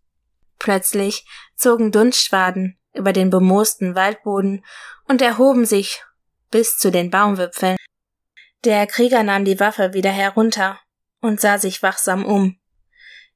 Plötzlich 0.57 1.25
zogen 1.55 1.91
Dunstschwaden 1.91 2.79
über 2.93 3.13
den 3.13 3.29
bemoosten 3.29 3.95
Waldboden 3.95 4.65
und 5.07 5.21
erhoben 5.21 5.65
sich 5.65 6.03
bis 6.49 6.77
zu 6.77 6.91
den 6.91 7.11
Baumwipfeln. 7.11 7.77
Der 8.63 8.87
Krieger 8.87 9.23
nahm 9.23 9.45
die 9.45 9.59
Waffe 9.59 9.93
wieder 9.93 10.11
herunter 10.11 10.79
und 11.21 11.39
sah 11.39 11.57
sich 11.57 11.81
wachsam 11.81 12.25
um. 12.25 12.59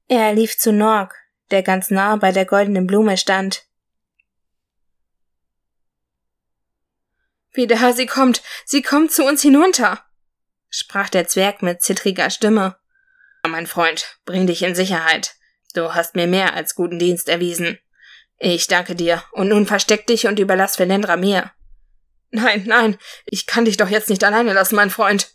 Er 0.08 0.34
lief 0.34 0.58
zu 0.58 0.72
Norg, 0.72 1.16
der 1.52 1.64
ganz 1.64 1.90
nah 1.90 2.16
bei 2.18 2.32
der 2.32 2.46
goldenen 2.46 2.88
Blume 2.88 3.18
stand. 3.18 3.66
Wieder, 7.54 7.94
sie 7.94 8.06
kommt, 8.06 8.44
sie 8.66 8.82
kommt 8.82 9.12
zu 9.12 9.24
uns 9.24 9.42
hinunter, 9.42 10.04
sprach 10.70 11.10
der 11.10 11.28
Zwerg 11.28 11.62
mit 11.62 11.82
zittriger 11.82 12.30
Stimme. 12.30 12.78
Mein 13.48 13.68
Freund, 13.68 14.20
bring 14.26 14.46
dich 14.48 14.64
in 14.64 14.76
Sicherheit. 14.76 15.36
Du 15.74 15.94
hast 15.94 16.16
mir 16.16 16.28
mehr 16.28 16.54
als 16.54 16.76
guten 16.76 17.00
Dienst 17.00 17.30
erwiesen. 17.30 17.80
Ich 18.38 18.68
danke 18.68 18.96
dir, 18.96 19.24
und 19.32 19.50
nun 19.50 19.66
versteck 19.66 20.08
dich 20.08 20.28
und 20.28 20.40
überlass 20.40 20.78
Velendra 20.78 21.16
mir. 21.16 21.52
Nein, 22.32 22.64
nein, 22.66 22.98
ich 23.26 23.46
kann 23.46 23.66
dich 23.66 23.78
doch 23.78 23.88
jetzt 23.88 24.10
nicht 24.10 24.24
alleine 24.24 24.52
lassen, 24.54 24.76
mein 24.76 24.90
Freund. 24.90 25.35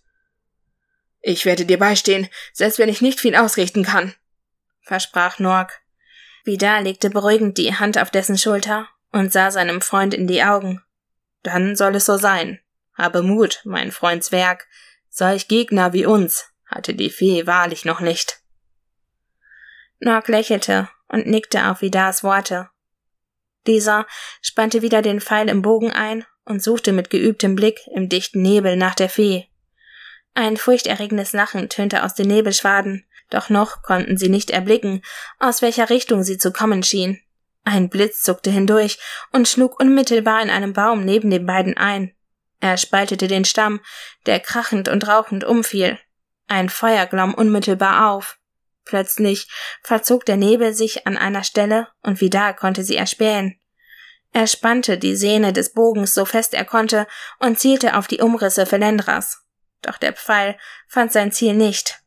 Ich 1.20 1.44
werde 1.44 1.66
dir 1.66 1.78
beistehen, 1.78 2.28
selbst 2.52 2.78
wenn 2.78 2.88
ich 2.88 3.02
nicht 3.02 3.20
viel 3.20 3.36
ausrichten 3.36 3.84
kann, 3.84 4.14
versprach 4.82 5.38
Norg. 5.38 5.80
Vidar 6.44 6.80
legte 6.80 7.10
beruhigend 7.10 7.58
die 7.58 7.74
Hand 7.74 7.98
auf 7.98 8.10
dessen 8.10 8.38
Schulter 8.38 8.88
und 9.12 9.32
sah 9.32 9.50
seinem 9.50 9.82
Freund 9.82 10.14
in 10.14 10.26
die 10.26 10.42
Augen. 10.42 10.82
Dann 11.42 11.76
soll 11.76 11.96
es 11.96 12.06
so 12.06 12.16
sein. 12.16 12.60
Habe 12.94 13.22
Mut, 13.22 13.60
mein 13.64 13.92
Freund 13.92 14.24
Zwerg. 14.24 14.66
Solch 15.08 15.48
Gegner 15.48 15.92
wie 15.92 16.06
uns 16.06 16.46
hatte 16.66 16.94
die 16.94 17.10
Fee 17.10 17.46
wahrlich 17.46 17.84
noch 17.84 18.00
nicht. 18.00 18.40
Norg 19.98 20.28
lächelte 20.28 20.88
und 21.08 21.26
nickte 21.26 21.68
auf 21.68 21.82
Vidars 21.82 22.22
Worte. 22.22 22.70
Dieser 23.66 24.06
spannte 24.40 24.80
wieder 24.80 25.02
den 25.02 25.20
Pfeil 25.20 25.48
im 25.48 25.60
Bogen 25.60 25.90
ein 25.90 26.24
und 26.44 26.62
suchte 26.62 26.92
mit 26.92 27.10
geübtem 27.10 27.54
Blick 27.54 27.80
im 27.94 28.08
dichten 28.08 28.40
Nebel 28.40 28.76
nach 28.76 28.94
der 28.94 29.10
Fee. 29.10 29.49
Ein 30.34 30.56
furchterregendes 30.56 31.32
Lachen 31.32 31.68
tönte 31.68 32.04
aus 32.04 32.14
den 32.14 32.28
Nebelschwaden, 32.28 33.04
doch 33.30 33.48
noch 33.48 33.82
konnten 33.82 34.16
sie 34.16 34.28
nicht 34.28 34.50
erblicken, 34.50 35.02
aus 35.38 35.62
welcher 35.62 35.90
Richtung 35.90 36.22
sie 36.22 36.38
zu 36.38 36.52
kommen 36.52 36.82
schien. 36.82 37.20
Ein 37.64 37.88
Blitz 37.88 38.22
zuckte 38.22 38.50
hindurch 38.50 38.98
und 39.32 39.48
schlug 39.48 39.78
unmittelbar 39.80 40.42
in 40.42 40.50
einem 40.50 40.72
Baum 40.72 41.04
neben 41.04 41.30
den 41.30 41.46
beiden 41.46 41.76
ein. 41.76 42.14
Er 42.60 42.76
spaltete 42.76 43.26
den 43.28 43.44
Stamm, 43.44 43.80
der 44.26 44.40
krachend 44.40 44.88
und 44.88 45.06
rauchend 45.08 45.44
umfiel. 45.44 45.98
Ein 46.46 46.68
Feuer 46.68 47.06
glomm 47.06 47.34
unmittelbar 47.34 48.10
auf. 48.10 48.38
Plötzlich 48.84 49.48
verzog 49.82 50.26
der 50.26 50.36
Nebel 50.36 50.74
sich 50.74 51.06
an 51.06 51.16
einer 51.16 51.44
Stelle 51.44 51.88
und 52.02 52.20
Vidal 52.20 52.54
konnte 52.54 52.82
sie 52.82 52.96
erspähen. 52.96 53.60
Er 54.32 54.46
spannte 54.46 54.98
die 54.98 55.16
Sehne 55.16 55.52
des 55.52 55.72
Bogens 55.72 56.14
so 56.14 56.24
fest 56.24 56.54
er 56.54 56.64
konnte 56.64 57.06
und 57.38 57.58
zielte 57.58 57.96
auf 57.96 58.06
die 58.06 58.20
Umrisse 58.20 58.66
Felendras. 58.66 59.44
Doch 59.82 59.98
der 59.98 60.12
Pfeil 60.12 60.58
fand 60.88 61.12
sein 61.12 61.32
Ziel 61.32 61.54
nicht. 61.54 62.00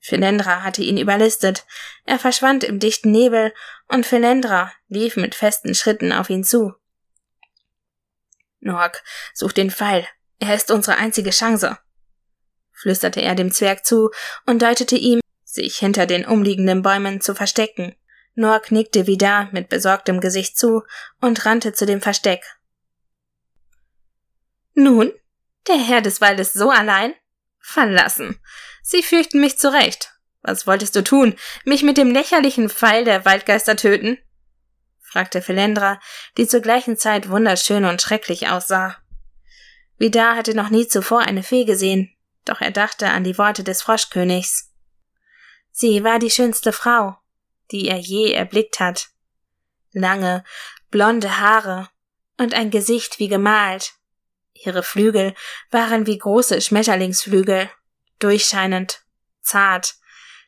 Philendra 0.00 0.62
hatte 0.62 0.82
ihn 0.82 0.96
überlistet. 0.96 1.66
Er 2.04 2.18
verschwand 2.18 2.64
im 2.64 2.78
dichten 2.78 3.10
Nebel 3.10 3.52
und 3.88 4.06
Philendra 4.06 4.72
lief 4.88 5.16
mit 5.16 5.34
festen 5.34 5.74
Schritten 5.74 6.12
auf 6.12 6.30
ihn 6.30 6.44
zu. 6.44 6.74
Nork, 8.60 9.02
such 9.34 9.52
den 9.52 9.70
Pfeil. 9.70 10.06
Er 10.38 10.54
ist 10.54 10.70
unsere 10.70 10.96
einzige 10.96 11.30
Chance, 11.30 11.78
flüsterte 12.72 13.20
er 13.20 13.34
dem 13.34 13.50
Zwerg 13.50 13.84
zu 13.84 14.10
und 14.46 14.62
deutete 14.62 14.96
ihm, 14.96 15.20
sich 15.44 15.78
hinter 15.78 16.06
den 16.06 16.24
umliegenden 16.24 16.82
Bäumen 16.82 17.20
zu 17.20 17.34
verstecken. 17.34 17.96
Nork 18.34 18.70
nickte 18.70 19.08
wieder 19.08 19.48
mit 19.50 19.68
besorgtem 19.68 20.20
Gesicht 20.20 20.56
zu 20.56 20.84
und 21.20 21.44
rannte 21.44 21.72
zu 21.72 21.86
dem 21.86 22.00
Versteck. 22.00 22.44
Nun, 24.74 25.12
der 25.68 25.78
Herr 25.78 26.00
des 26.00 26.20
Waldes 26.20 26.52
so 26.52 26.70
allein? 26.70 27.14
Verlassen. 27.60 28.40
Sie 28.82 29.02
fürchten 29.02 29.40
mich 29.40 29.58
zurecht. 29.58 30.12
Was 30.42 30.66
wolltest 30.66 30.96
du 30.96 31.04
tun? 31.04 31.36
Mich 31.64 31.82
mit 31.82 31.98
dem 31.98 32.10
lächerlichen 32.10 32.68
Pfeil 32.68 33.04
der 33.04 33.24
Waldgeister 33.24 33.76
töten? 33.76 34.18
fragte 35.00 35.42
Philendra, 35.42 36.00
die 36.36 36.46
zur 36.46 36.60
gleichen 36.60 36.96
Zeit 36.96 37.28
wunderschön 37.28 37.84
und 37.84 38.00
schrecklich 38.00 38.48
aussah. 38.48 38.96
Vidar 39.96 40.36
hatte 40.36 40.54
noch 40.54 40.70
nie 40.70 40.86
zuvor 40.86 41.20
eine 41.20 41.42
Fee 41.42 41.64
gesehen, 41.64 42.14
doch 42.44 42.60
er 42.60 42.70
dachte 42.70 43.08
an 43.08 43.24
die 43.24 43.36
Worte 43.36 43.64
des 43.64 43.82
Froschkönigs. 43.82 44.72
Sie 45.70 46.04
war 46.04 46.18
die 46.18 46.30
schönste 46.30 46.72
Frau, 46.72 47.16
die 47.70 47.88
er 47.88 47.98
je 47.98 48.32
erblickt 48.32 48.80
hat. 48.80 49.08
Lange, 49.92 50.44
blonde 50.90 51.40
Haare 51.40 51.88
und 52.36 52.54
ein 52.54 52.70
Gesicht 52.70 53.18
wie 53.18 53.28
gemalt. 53.28 53.94
Ihre 54.64 54.82
Flügel 54.82 55.34
waren 55.70 56.06
wie 56.06 56.18
große 56.18 56.60
Schmetterlingsflügel, 56.60 57.70
durchscheinend, 58.18 59.02
zart, 59.40 59.94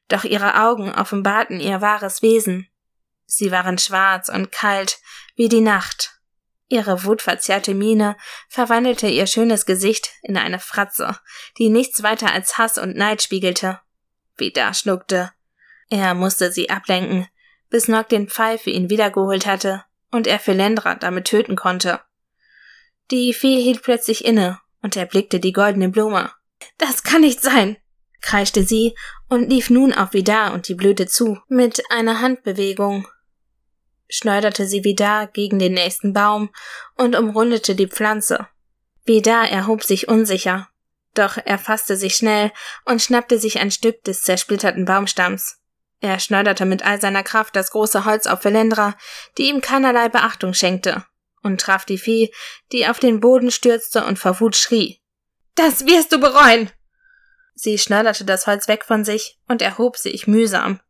doch 0.09 0.25
ihre 0.25 0.61
Augen 0.61 0.93
offenbarten 0.93 1.61
ihr 1.61 1.81
wahres 1.81 2.21
Wesen. 2.21 2.69
Sie 3.27 3.53
waren 3.53 3.79
schwarz 3.79 4.29
und 4.29 4.51
kalt 4.51 4.99
wie 5.37 5.49
die 5.49 5.61
Nacht. 5.61 6.21
Ihre 6.69 7.05
wutverzerrte 7.05 7.75
Miene 7.75 8.17
verwandelte 8.49 9.09
ihr 9.09 9.27
schönes 9.27 9.67
Gesicht 9.67 10.11
in 10.23 10.37
eine 10.37 10.59
Fratze, 10.59 11.19
die 11.59 11.69
nichts 11.69 12.03
weiter 12.03 12.33
als 12.33 12.59
Hass 12.59 12.79
und 12.79 12.97
Neid 12.97 13.23
spiegelte. 13.23 13.81
Vida 14.37 14.75
schluckte. 14.75 15.33
Er 15.89 16.15
musste 16.15 16.53
sie 16.53 16.71
ablenken, 16.71 17.29
bis 17.69 17.89
Nock 17.89 18.09
den 18.09 18.29
Pfeil 18.29 18.59
für 18.59 18.71
ihn 18.71 18.91
wiedergeholt 18.91 19.47
hatte 19.47 19.85
und 20.11 20.27
er 20.27 20.39
Philendra 20.39 20.95
damit 20.97 21.27
töten 21.27 21.57
konnte. 21.57 22.01
Die 23.11 23.35
Fee 23.35 23.61
hielt 23.61 23.83
plötzlich 23.83 24.25
inne 24.25 24.61
und 24.83 24.97
erblickte 24.97 25.41
die 25.41 25.53
goldene 25.53 25.89
Blume. 25.89 26.31
Das 26.79 27.03
kann 27.03 27.23
nicht 27.23 27.41
sein, 27.41 27.77
kreischte 28.21 28.63
sie 28.63 28.95
und 29.29 29.49
lief 29.51 29.69
nun 29.69 29.93
auf 29.93 30.13
Vidar 30.13 30.53
und 30.53 30.69
die 30.69 30.75
Blüte 30.75 31.07
zu. 31.07 31.39
Mit 31.49 31.83
einer 31.91 32.21
Handbewegung 32.21 33.09
schleuderte 34.09 34.65
sie 34.67 34.85
Vidar 34.85 35.27
gegen 35.27 35.59
den 35.59 35.73
nächsten 35.73 36.13
Baum 36.13 36.51
und 36.97 37.17
umrundete 37.17 37.75
die 37.75 37.89
Pflanze. 37.89 38.47
Vidar 39.05 39.49
erhob 39.49 39.83
sich 39.83 40.07
unsicher, 40.07 40.69
doch 41.15 41.37
er 41.45 41.59
fasste 41.59 41.97
sich 41.97 42.15
schnell 42.15 42.53
und 42.85 43.03
schnappte 43.03 43.41
sich 43.41 43.59
ein 43.59 43.73
Stück 43.73 44.05
des 44.05 44.23
zersplitterten 44.23 44.85
Baumstamms. 44.85 45.57
Er 46.01 46.21
schneiderte 46.21 46.65
mit 46.65 46.85
all 46.85 47.01
seiner 47.01 47.25
Kraft 47.25 47.57
das 47.57 47.73
große 47.73 48.05
Holz 48.05 48.27
auf 48.27 48.45
Velendra, 48.45 48.97
die 49.37 49.49
ihm 49.49 49.61
keinerlei 49.61 50.09
Beachtung 50.09 50.55
schenkte 50.55 51.05
und 51.43 51.61
traf 51.61 51.85
die 51.85 51.99
Fee, 51.99 52.31
die 52.73 52.87
auf 52.87 52.99
den 52.99 53.21
Boden 53.21 53.51
stürzte 53.51 54.05
und 54.05 54.19
vor 54.19 54.41
Wut 54.41 54.57
schrie. 54.57 55.01
Das 55.55 55.87
wirst 55.87 56.13
du 56.13 56.19
bereuen! 56.19 56.71
Sie 57.55 57.79
schneiderte 57.79 58.25
das 58.25 58.47
Holz 58.47 58.69
weg 58.69 58.85
von 58.85 59.05
sich 59.05 59.39
und 59.47 59.61
erhob 59.61 59.99
sich 59.99 60.27
mühsam. 60.27 60.81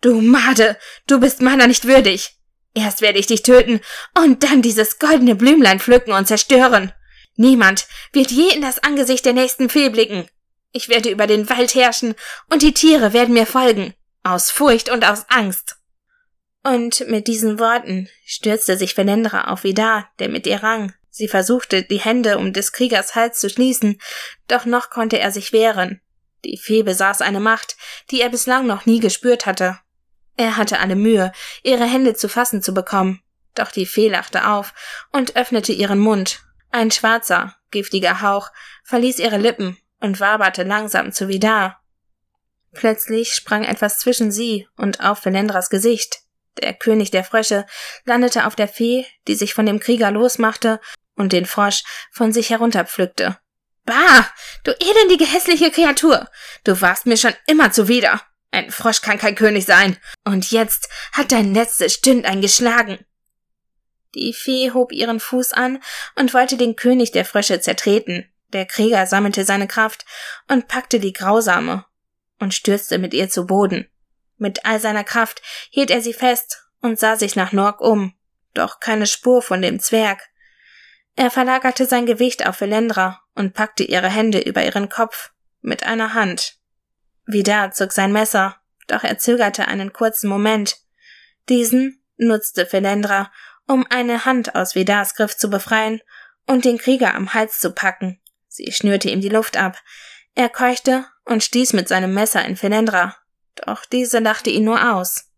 Du 0.00 0.20
Made, 0.20 0.76
du 1.06 1.20
bist 1.20 1.40
meiner 1.40 1.68
nicht 1.68 1.86
würdig. 1.86 2.36
Erst 2.74 3.02
werde 3.02 3.18
ich 3.18 3.26
dich 3.26 3.42
töten 3.42 3.80
und 4.18 4.42
dann 4.42 4.62
dieses 4.62 4.98
goldene 4.98 5.36
Blümlein 5.36 5.78
pflücken 5.78 6.12
und 6.12 6.26
zerstören. 6.26 6.92
Niemand 7.36 7.86
wird 8.12 8.30
je 8.30 8.48
in 8.48 8.62
das 8.62 8.82
Angesicht 8.82 9.24
der 9.24 9.32
nächsten 9.32 9.68
Fee 9.68 9.90
blicken. 9.90 10.26
Ich 10.72 10.88
werde 10.88 11.10
über 11.10 11.26
den 11.26 11.48
Wald 11.48 11.74
herrschen 11.74 12.14
und 12.50 12.62
die 12.62 12.74
Tiere 12.74 13.12
werden 13.12 13.34
mir 13.34 13.46
folgen. 13.46 13.94
Aus 14.22 14.50
Furcht 14.50 14.90
und 14.90 15.04
aus 15.04 15.26
Angst. 15.28 15.76
Und 16.64 17.08
mit 17.08 17.26
diesen 17.26 17.58
Worten 17.58 18.08
stürzte 18.24 18.76
sich 18.76 18.94
Fenendra 18.94 19.48
auf 19.48 19.64
Vidar, 19.64 20.08
der 20.18 20.28
mit 20.28 20.46
ihr 20.46 20.62
rang. 20.62 20.94
Sie 21.10 21.28
versuchte, 21.28 21.82
die 21.82 22.00
Hände 22.00 22.38
um 22.38 22.52
des 22.52 22.72
Kriegers 22.72 23.14
Hals 23.14 23.38
zu 23.38 23.50
schließen, 23.50 24.00
doch 24.48 24.64
noch 24.64 24.88
konnte 24.88 25.18
er 25.18 25.32
sich 25.32 25.52
wehren. 25.52 26.00
Die 26.44 26.56
Fee 26.56 26.82
besaß 26.82 27.20
eine 27.20 27.40
Macht, 27.40 27.76
die 28.10 28.20
er 28.20 28.30
bislang 28.30 28.66
noch 28.66 28.86
nie 28.86 29.00
gespürt 29.00 29.44
hatte. 29.44 29.78
Er 30.36 30.56
hatte 30.56 30.80
alle 30.80 30.96
Mühe, 30.96 31.32
ihre 31.62 31.84
Hände 31.84 32.14
zu 32.14 32.28
fassen 32.28 32.62
zu 32.62 32.72
bekommen, 32.72 33.22
doch 33.54 33.70
die 33.70 33.86
Fee 33.86 34.08
lachte 34.08 34.48
auf 34.48 34.72
und 35.10 35.36
öffnete 35.36 35.72
ihren 35.72 35.98
Mund. 35.98 36.40
Ein 36.70 36.90
schwarzer, 36.90 37.54
giftiger 37.70 38.22
Hauch 38.22 38.50
verließ 38.84 39.18
ihre 39.18 39.36
Lippen 39.36 39.76
und 40.00 40.20
waberte 40.20 40.62
langsam 40.62 41.12
zu 41.12 41.28
Vidar. 41.28 41.82
Plötzlich 42.72 43.34
sprang 43.34 43.64
etwas 43.64 43.98
zwischen 43.98 44.32
sie 44.32 44.66
und 44.76 45.00
auf 45.00 45.18
Felendras 45.18 45.68
Gesicht. 45.68 46.20
Der 46.60 46.74
König 46.74 47.10
der 47.10 47.24
Frösche 47.24 47.66
landete 48.04 48.46
auf 48.46 48.54
der 48.56 48.68
Fee, 48.68 49.06
die 49.26 49.34
sich 49.34 49.54
von 49.54 49.66
dem 49.66 49.80
Krieger 49.80 50.10
losmachte 50.10 50.80
und 51.16 51.32
den 51.32 51.46
Frosch 51.46 51.82
von 52.10 52.32
sich 52.32 52.50
herunterpflückte. 52.50 53.38
Bah, 53.84 54.28
du 54.64 54.72
elendige 54.72 55.24
hässliche 55.26 55.70
Kreatur, 55.70 56.28
du 56.64 56.80
warst 56.80 57.06
mir 57.06 57.16
schon 57.16 57.34
immer 57.46 57.72
zuwider. 57.72 58.20
Ein 58.52 58.70
Frosch 58.70 59.00
kann 59.00 59.18
kein 59.18 59.34
König 59.34 59.64
sein. 59.64 59.96
Und 60.24 60.50
jetzt 60.50 60.88
hat 61.12 61.32
dein 61.32 61.54
letztes 61.54 61.94
Stündlein 61.94 62.42
geschlagen. 62.42 62.98
Die 64.14 64.34
Fee 64.34 64.72
hob 64.72 64.92
ihren 64.92 65.20
Fuß 65.20 65.54
an 65.54 65.82
und 66.16 66.34
wollte 66.34 66.58
den 66.58 66.76
König 66.76 67.12
der 67.12 67.24
Frösche 67.24 67.60
zertreten. 67.60 68.30
Der 68.52 68.66
Krieger 68.66 69.06
sammelte 69.06 69.46
seine 69.46 69.66
Kraft 69.66 70.04
und 70.48 70.68
packte 70.68 71.00
die 71.00 71.14
Grausame 71.14 71.86
und 72.38 72.52
stürzte 72.52 72.98
mit 72.98 73.14
ihr 73.14 73.30
zu 73.30 73.46
Boden. 73.46 73.88
Mit 74.42 74.66
all 74.66 74.80
seiner 74.80 75.04
Kraft 75.04 75.40
hielt 75.70 75.92
er 75.92 76.02
sie 76.02 76.12
fest 76.12 76.64
und 76.80 76.98
sah 76.98 77.14
sich 77.14 77.36
nach 77.36 77.52
Nork 77.52 77.80
um, 77.80 78.12
doch 78.54 78.80
keine 78.80 79.06
Spur 79.06 79.40
von 79.40 79.62
dem 79.62 79.78
Zwerg. 79.78 80.30
Er 81.14 81.30
verlagerte 81.30 81.86
sein 81.86 82.06
Gewicht 82.06 82.44
auf 82.44 82.60
Velendra 82.60 83.22
und 83.36 83.54
packte 83.54 83.84
ihre 83.84 84.08
Hände 84.08 84.40
über 84.40 84.64
ihren 84.64 84.88
Kopf 84.88 85.30
mit 85.60 85.84
einer 85.84 86.14
Hand. 86.14 86.56
Vidar 87.24 87.70
zog 87.70 87.92
sein 87.92 88.12
Messer, 88.12 88.56
doch 88.88 89.04
er 89.04 89.16
zögerte 89.16 89.68
einen 89.68 89.92
kurzen 89.92 90.28
Moment. 90.28 90.76
Diesen 91.48 92.02
nutzte 92.16 92.66
Velendra, 92.72 93.30
um 93.68 93.86
eine 93.90 94.24
Hand 94.24 94.56
aus 94.56 94.74
Vidars 94.74 95.14
Griff 95.14 95.36
zu 95.36 95.50
befreien 95.50 96.00
und 96.48 96.64
den 96.64 96.78
Krieger 96.78 97.14
am 97.14 97.32
Hals 97.32 97.60
zu 97.60 97.70
packen. 97.70 98.20
Sie 98.48 98.72
schnürte 98.72 99.08
ihm 99.08 99.20
die 99.20 99.28
Luft 99.28 99.56
ab. 99.56 99.80
Er 100.34 100.48
keuchte 100.48 101.06
und 101.26 101.44
stieß 101.44 101.74
mit 101.74 101.86
seinem 101.86 102.12
Messer 102.12 102.44
in 102.44 102.60
Velendra, 102.60 103.21
doch 103.54 103.84
diese 103.84 104.18
lachte 104.18 104.50
ihn 104.50 104.64
nur 104.64 104.94
aus. 104.94 105.30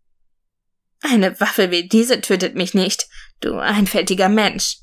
Eine 1.01 1.39
Waffe 1.39 1.71
wie 1.71 1.87
diese 1.87 2.21
tötet 2.21 2.55
mich 2.55 2.73
nicht, 2.73 3.07
du 3.39 3.57
einfältiger 3.57 4.29
Mensch. 4.29 4.77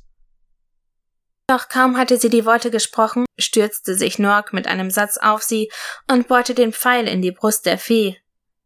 Doch 1.46 1.68
kaum 1.68 1.96
hatte 1.96 2.16
sie 2.18 2.30
die 2.30 2.44
Worte 2.44 2.70
gesprochen, 2.70 3.26
stürzte 3.38 3.94
sich 3.94 4.18
Nork 4.18 4.52
mit 4.52 4.66
einem 4.66 4.90
Satz 4.90 5.18
auf 5.18 5.42
sie 5.42 5.70
und 6.08 6.28
bohrte 6.28 6.54
den 6.54 6.72
Pfeil 6.72 7.08
in 7.08 7.20
die 7.20 7.32
Brust 7.32 7.66
der 7.66 7.78
Fee. 7.78 8.16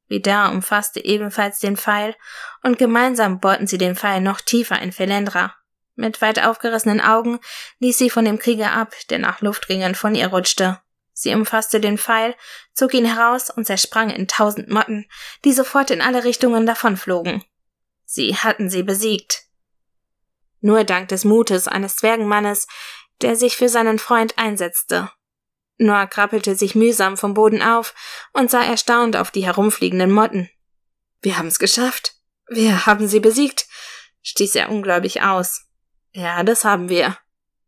Vidar 0.09 0.53
umfasste 0.53 1.05
ebenfalls 1.05 1.59
den 1.59 1.77
Pfeil, 1.77 2.15
und 2.63 2.79
gemeinsam 2.79 3.41
bohrten 3.41 3.67
sie 3.67 3.79
den 3.79 3.97
Pfeil 3.97 4.21
noch 4.21 4.41
tiefer 4.41 4.81
in 4.81 4.93
Felendra. 4.93 5.55
Mit 5.97 6.21
weit 6.21 6.45
aufgerissenen 6.45 7.01
Augen 7.01 7.41
ließ 7.81 7.99
sie 7.99 8.11
von 8.11 8.25
dem 8.25 8.39
Krieger 8.39 8.73
ab, 8.73 8.95
der 9.11 9.19
nach 9.19 9.41
Luftringen 9.41 9.95
von 9.95 10.15
ihr 10.15 10.29
rutschte. 10.29 10.79
Sie 11.19 11.35
umfasste 11.35 11.81
den 11.81 11.97
Pfeil, 11.97 12.37
zog 12.75 12.93
ihn 12.93 13.07
heraus 13.07 13.49
und 13.49 13.65
zersprang 13.65 14.11
in 14.11 14.29
tausend 14.29 14.69
Motten, 14.69 15.07
die 15.47 15.55
sofort 15.55 15.91
in 15.91 16.03
alle 16.03 16.25
Richtungen 16.25 16.67
davonflogen. 16.67 17.43
Sie 18.05 18.37
hatten 18.37 18.69
sie 18.69 18.83
besiegt. 18.83 19.45
Nur 20.61 20.85
dank 20.85 21.09
des 21.09 21.25
Mutes 21.25 21.69
eines 21.69 21.97
Zwergenmannes, 21.97 22.67
der 23.23 23.35
sich 23.35 23.57
für 23.57 23.71
seinen 23.71 23.99
Freund 23.99 24.37
einsetzte. 24.37 25.11
Noah 25.79 26.07
krabbelte 26.07 26.55
sich 26.55 26.75
mühsam 26.75 27.17
vom 27.17 27.33
Boden 27.33 27.63
auf 27.63 27.95
und 28.35 28.51
sah 28.51 28.63
erstaunt 28.63 29.17
auf 29.17 29.31
die 29.31 29.47
herumfliegenden 29.47 30.11
Motten. 30.11 30.51
Wir 31.23 31.39
haben's 31.39 31.59
geschafft. 31.59 32.13
Wir 32.47 32.85
haben 32.85 33.09
sie 33.09 33.21
besiegt, 33.21 33.67
stieß 34.21 34.55
er 34.57 34.69
ungläubig 34.69 35.23
aus. 35.23 35.65
Ja, 36.13 36.43
das 36.43 36.67
haben 36.67 36.91
wir. 36.91 37.17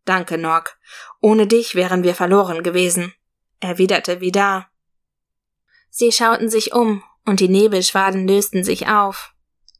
Danke, 0.04 0.36
Nock. 0.36 0.76
Ohne 1.22 1.46
dich 1.46 1.74
wären 1.74 2.02
wir 2.02 2.14
verloren 2.14 2.62
gewesen, 2.62 3.14
erwiderte 3.60 4.20
Vidar. 4.20 4.70
Sie 5.90 6.12
schauten 6.12 6.48
sich 6.48 6.72
um, 6.72 7.02
und 7.24 7.40
die 7.40 7.48
Nebelschwaden 7.48 8.26
lösten 8.26 8.64
sich 8.64 8.88
auf. 8.88 9.34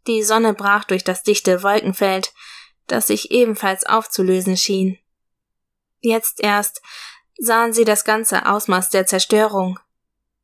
Die 0.07 0.23
Sonne 0.23 0.55
brach 0.55 0.85
durch 0.85 1.05
das 1.05 1.23
dichte 1.23 1.63
Wolkenfeld, 1.63 2.33
das 2.87 3.07
sich 3.07 3.31
ebenfalls 3.31 3.87
aufzulösen 3.87 4.57
schien. 4.57 4.99
Jetzt 6.01 6.41
erst 6.43 6.83
sahen 7.39 7.73
sie 7.73 7.85
das 7.85 8.05
ganze 8.05 8.47
Ausmaß 8.47 8.91
der 8.91 9.07
Zerstörung. 9.07 9.79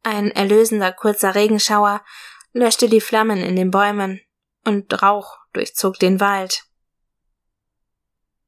Ein 0.03 0.31
erlösender 0.31 0.93
kurzer 0.93 1.35
Regenschauer 1.35 2.05
löschte 2.53 2.89
die 2.89 3.01
Flammen 3.01 3.39
in 3.39 3.57
den 3.57 3.71
Bäumen, 3.71 4.21
und 4.65 5.03
Rauch 5.03 5.39
durchzog 5.53 5.99
den 5.99 6.21
Wald. 6.21 6.65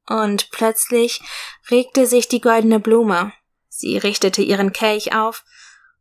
Und 0.07 0.49
plötzlich 0.51 1.21
regte 1.69 2.07
sich 2.07 2.27
die 2.27 2.41
goldene 2.41 2.79
Blume. 2.79 3.33
Sie 3.79 3.99
richtete 3.99 4.41
ihren 4.41 4.73
Kelch 4.73 5.13
auf, 5.13 5.45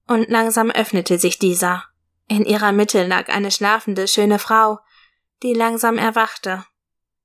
und 0.07 0.31
langsam 0.31 0.71
öffnete 0.71 1.19
sich 1.19 1.39
dieser. 1.39 1.85
In 2.27 2.47
ihrer 2.47 2.73
Mitte 2.73 3.07
lag 3.07 3.29
eine 3.29 3.51
schlafende, 3.51 4.09
schöne 4.09 4.39
Frau, 4.39 4.79
die 5.43 5.53
langsam 5.53 5.99
erwachte. 5.99 6.65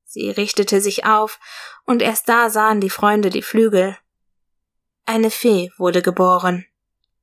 Sie 0.03 0.29
richtete 0.29 0.81
sich 0.81 1.05
auf, 1.05 1.39
und 1.85 2.01
erst 2.01 2.27
da 2.27 2.49
sahen 2.49 2.81
die 2.81 2.89
Freunde 2.89 3.29
die 3.29 3.43
Flügel. 3.43 3.97
Eine 5.05 5.31
Fee 5.31 5.71
wurde 5.77 6.01
geboren. 6.01 6.65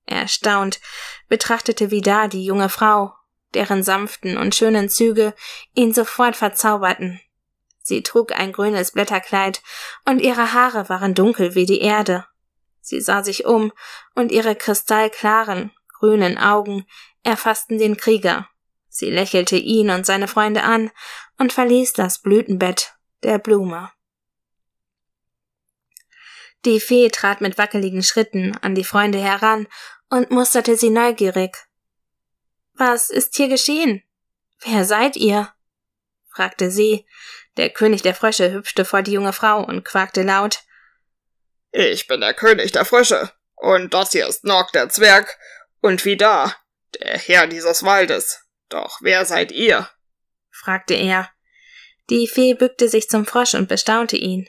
Erstaunt 0.06 0.80
betrachtete 1.28 1.90
Vidar 1.90 2.28
die 2.28 2.46
junge 2.46 2.70
Frau, 2.70 3.12
deren 3.52 3.82
sanften 3.82 4.38
und 4.38 4.54
schönen 4.54 4.88
Züge 4.88 5.34
ihn 5.74 5.92
sofort 5.92 6.34
verzauberten. 6.34 7.20
Sie 7.82 8.02
trug 8.02 8.32
ein 8.32 8.52
grünes 8.52 8.92
Blätterkleid, 8.92 9.60
und 10.06 10.20
ihre 10.20 10.54
Haare 10.54 10.88
waren 10.88 11.14
dunkel 11.14 11.54
wie 11.54 11.66
die 11.66 11.82
Erde. 11.82 12.24
Sie 12.80 13.00
sah 13.00 13.22
sich 13.22 13.44
um, 13.44 13.72
und 14.14 14.32
ihre 14.32 14.56
kristallklaren, 14.56 15.72
grünen 15.88 16.38
Augen 16.38 16.86
erfassten 17.22 17.78
den 17.78 17.96
Krieger. 17.96 18.48
Sie 18.88 19.10
lächelte 19.10 19.56
ihn 19.56 19.90
und 19.90 20.06
seine 20.06 20.28
Freunde 20.28 20.62
an 20.62 20.90
und 21.38 21.52
verließ 21.52 21.92
das 21.92 22.20
Blütenbett 22.20 22.94
der 23.22 23.38
Blume. 23.38 23.90
Die 26.64 26.80
Fee 26.80 27.08
trat 27.08 27.40
mit 27.40 27.58
wackeligen 27.58 28.02
Schritten 28.02 28.56
an 28.62 28.74
die 28.74 28.84
Freunde 28.84 29.18
heran 29.18 29.68
und 30.10 30.30
musterte 30.30 30.76
sie 30.76 30.90
neugierig. 30.90 31.56
Was 32.74 33.10
ist 33.10 33.36
hier 33.36 33.48
geschehen? 33.48 34.02
Wer 34.60 34.84
seid 34.84 35.16
ihr? 35.16 35.52
fragte 36.28 36.70
sie. 36.70 37.06
Der 37.56 37.70
König 37.70 38.02
der 38.02 38.14
Frösche 38.14 38.52
hüpfte 38.52 38.84
vor 38.84 39.02
die 39.02 39.12
junge 39.12 39.32
Frau 39.32 39.64
und 39.64 39.84
quakte 39.84 40.22
laut. 40.22 40.64
Ich 41.70 42.06
bin 42.06 42.20
der 42.20 42.34
König 42.34 42.72
der 42.72 42.84
Frösche, 42.84 43.30
und 43.54 43.92
das 43.92 44.12
hier 44.12 44.26
ist 44.26 44.44
Nog 44.44 44.70
der 44.72 44.88
Zwerg, 44.88 45.38
und 45.80 46.04
wie 46.04 46.16
da, 46.16 46.54
der 47.00 47.18
Herr 47.18 47.46
dieses 47.46 47.82
Waldes. 47.82 48.44
Doch 48.68 48.98
wer 49.02 49.24
seid 49.24 49.52
ihr? 49.52 49.88
fragte 50.50 50.94
er. 50.94 51.30
Die 52.10 52.26
Fee 52.26 52.54
bückte 52.54 52.88
sich 52.88 53.08
zum 53.08 53.26
Frosch 53.26 53.54
und 53.54 53.68
bestaunte 53.68 54.16
ihn. 54.16 54.48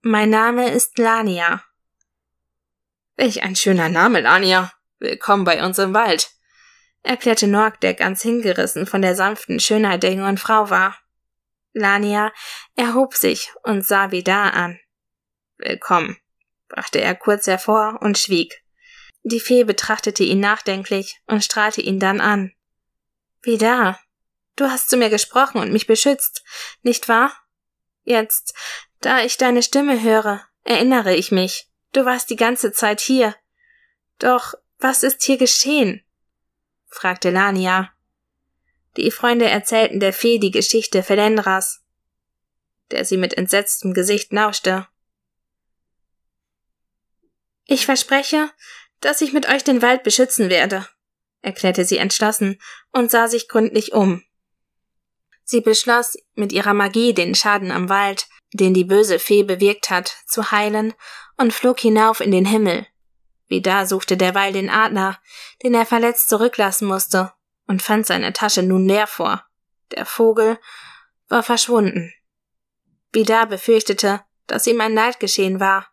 Mein 0.00 0.30
Name 0.30 0.70
ist 0.70 0.98
Lania. 0.98 1.62
Welch 3.16 3.42
ein 3.42 3.56
schöner 3.56 3.88
Name, 3.88 4.20
Lania. 4.20 4.72
Willkommen 4.98 5.44
bei 5.44 5.62
uns 5.64 5.78
im 5.78 5.92
Wald, 5.92 6.30
erklärte 7.02 7.46
Norg, 7.46 7.80
der 7.80 7.92
ganz 7.92 8.22
hingerissen 8.22 8.86
von 8.86 9.02
der 9.02 9.14
sanften 9.14 9.60
Schönheit 9.60 10.02
der 10.02 10.14
jungen 10.14 10.38
Frau 10.38 10.70
war. 10.70 10.96
Lania 11.74 12.32
erhob 12.74 13.14
sich 13.14 13.52
und 13.62 13.86
sah 13.86 14.10
Vidar 14.10 14.54
an. 14.54 14.80
Willkommen, 15.58 16.18
brachte 16.68 17.00
er 17.00 17.14
kurz 17.14 17.46
hervor 17.46 17.98
und 18.02 18.18
schwieg. 18.18 18.62
Die 19.22 19.40
Fee 19.40 19.64
betrachtete 19.64 20.22
ihn 20.22 20.38
nachdenklich 20.38 21.18
und 21.26 21.42
strahlte 21.42 21.80
ihn 21.80 21.98
dann 21.98 22.20
an. 22.20 22.52
Vidar, 23.40 23.98
du 24.56 24.66
hast 24.66 24.90
zu 24.90 24.98
mir 24.98 25.08
gesprochen 25.08 25.58
und 25.58 25.72
mich 25.72 25.86
beschützt, 25.86 26.44
nicht 26.82 27.08
wahr? 27.08 27.32
Jetzt, 28.04 28.54
da 29.00 29.24
ich 29.24 29.38
deine 29.38 29.62
Stimme 29.62 30.02
höre, 30.02 30.44
erinnere 30.62 31.14
ich 31.14 31.32
mich, 31.32 31.70
du 31.92 32.04
warst 32.04 32.28
die 32.28 32.36
ganze 32.36 32.72
Zeit 32.72 33.00
hier. 33.00 33.34
Doch 34.18 34.54
was 34.78 35.02
ist 35.02 35.22
hier 35.22 35.38
geschehen? 35.38 36.04
fragte 36.88 37.30
Lania. 37.30 37.92
Die 38.98 39.10
Freunde 39.10 39.48
erzählten 39.48 40.00
der 40.00 40.12
Fee 40.12 40.38
die 40.38 40.50
Geschichte 40.50 41.02
Felendras, 41.02 41.82
der 42.90 43.06
sie 43.06 43.16
mit 43.16 43.34
entsetztem 43.38 43.94
Gesicht 43.94 44.32
lauschte. 44.34 44.86
Ich 47.66 47.84
verspreche, 47.84 48.50
dass 49.00 49.20
ich 49.20 49.32
mit 49.32 49.48
euch 49.48 49.64
den 49.64 49.82
Wald 49.82 50.04
beschützen 50.04 50.50
werde, 50.50 50.86
erklärte 51.42 51.84
sie 51.84 51.98
entschlossen 51.98 52.60
und 52.92 53.10
sah 53.10 53.28
sich 53.28 53.48
gründlich 53.48 53.92
um. 53.92 54.22
Sie 55.44 55.60
beschloss, 55.60 56.16
mit 56.34 56.52
ihrer 56.52 56.74
Magie 56.74 57.12
den 57.12 57.34
Schaden 57.34 57.70
am 57.70 57.88
Wald, 57.88 58.28
den 58.52 58.74
die 58.74 58.84
böse 58.84 59.18
Fee 59.18 59.42
bewirkt 59.42 59.90
hat, 59.90 60.16
zu 60.26 60.50
heilen 60.50 60.94
und 61.36 61.52
flog 61.52 61.80
hinauf 61.80 62.20
in 62.20 62.30
den 62.30 62.46
Himmel. 62.46 62.86
Wieder 63.48 63.86
suchte 63.86 64.16
derweil 64.16 64.52
den 64.52 64.70
Adler, 64.70 65.20
den 65.62 65.74
er 65.74 65.86
verletzt 65.86 66.28
zurücklassen 66.28 66.88
musste, 66.88 67.32
und 67.66 67.82
fand 67.82 68.06
seine 68.06 68.32
Tasche 68.32 68.62
nun 68.62 68.86
leer 68.86 69.06
vor. 69.06 69.44
Der 69.92 70.04
Vogel 70.04 70.58
war 71.28 71.42
verschwunden. 71.42 72.12
Wieder 73.12 73.46
befürchtete, 73.46 74.22
dass 74.46 74.66
ihm 74.66 74.80
ein 74.80 74.94
Leid 74.94 75.20
geschehen 75.20 75.60
war, 75.60 75.86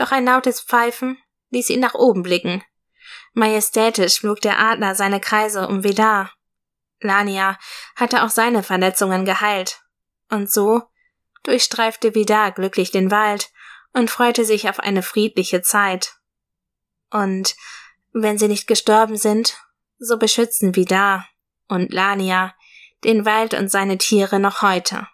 doch 0.00 0.12
ein 0.12 0.24
lautes 0.24 0.60
Pfeifen 0.60 1.18
ließ 1.50 1.70
ihn 1.70 1.80
nach 1.80 1.94
oben 1.94 2.22
blicken. 2.22 2.62
Majestätisch 3.32 4.20
flog 4.20 4.40
der 4.40 4.58
Adler 4.58 4.94
seine 4.94 5.20
Kreise 5.20 5.66
um 5.68 5.84
Vidar. 5.84 6.32
Lania 7.00 7.58
hatte 7.96 8.22
auch 8.22 8.30
seine 8.30 8.62
Verletzungen 8.62 9.24
geheilt. 9.24 9.80
Und 10.30 10.50
so 10.50 10.82
durchstreifte 11.44 12.14
Vidar 12.14 12.52
glücklich 12.52 12.90
den 12.90 13.10
Wald 13.10 13.50
und 13.92 14.10
freute 14.10 14.44
sich 14.44 14.68
auf 14.68 14.80
eine 14.80 15.02
friedliche 15.02 15.62
Zeit. 15.62 16.14
Und 17.10 17.56
wenn 18.12 18.38
sie 18.38 18.48
nicht 18.48 18.66
gestorben 18.66 19.16
sind, 19.16 19.56
so 19.98 20.18
beschützen 20.18 20.76
Vidar 20.76 21.26
und 21.68 21.92
Lania 21.92 22.54
den 23.04 23.24
Wald 23.24 23.54
und 23.54 23.70
seine 23.70 23.96
Tiere 23.98 24.40
noch 24.40 24.62
heute. 24.62 25.06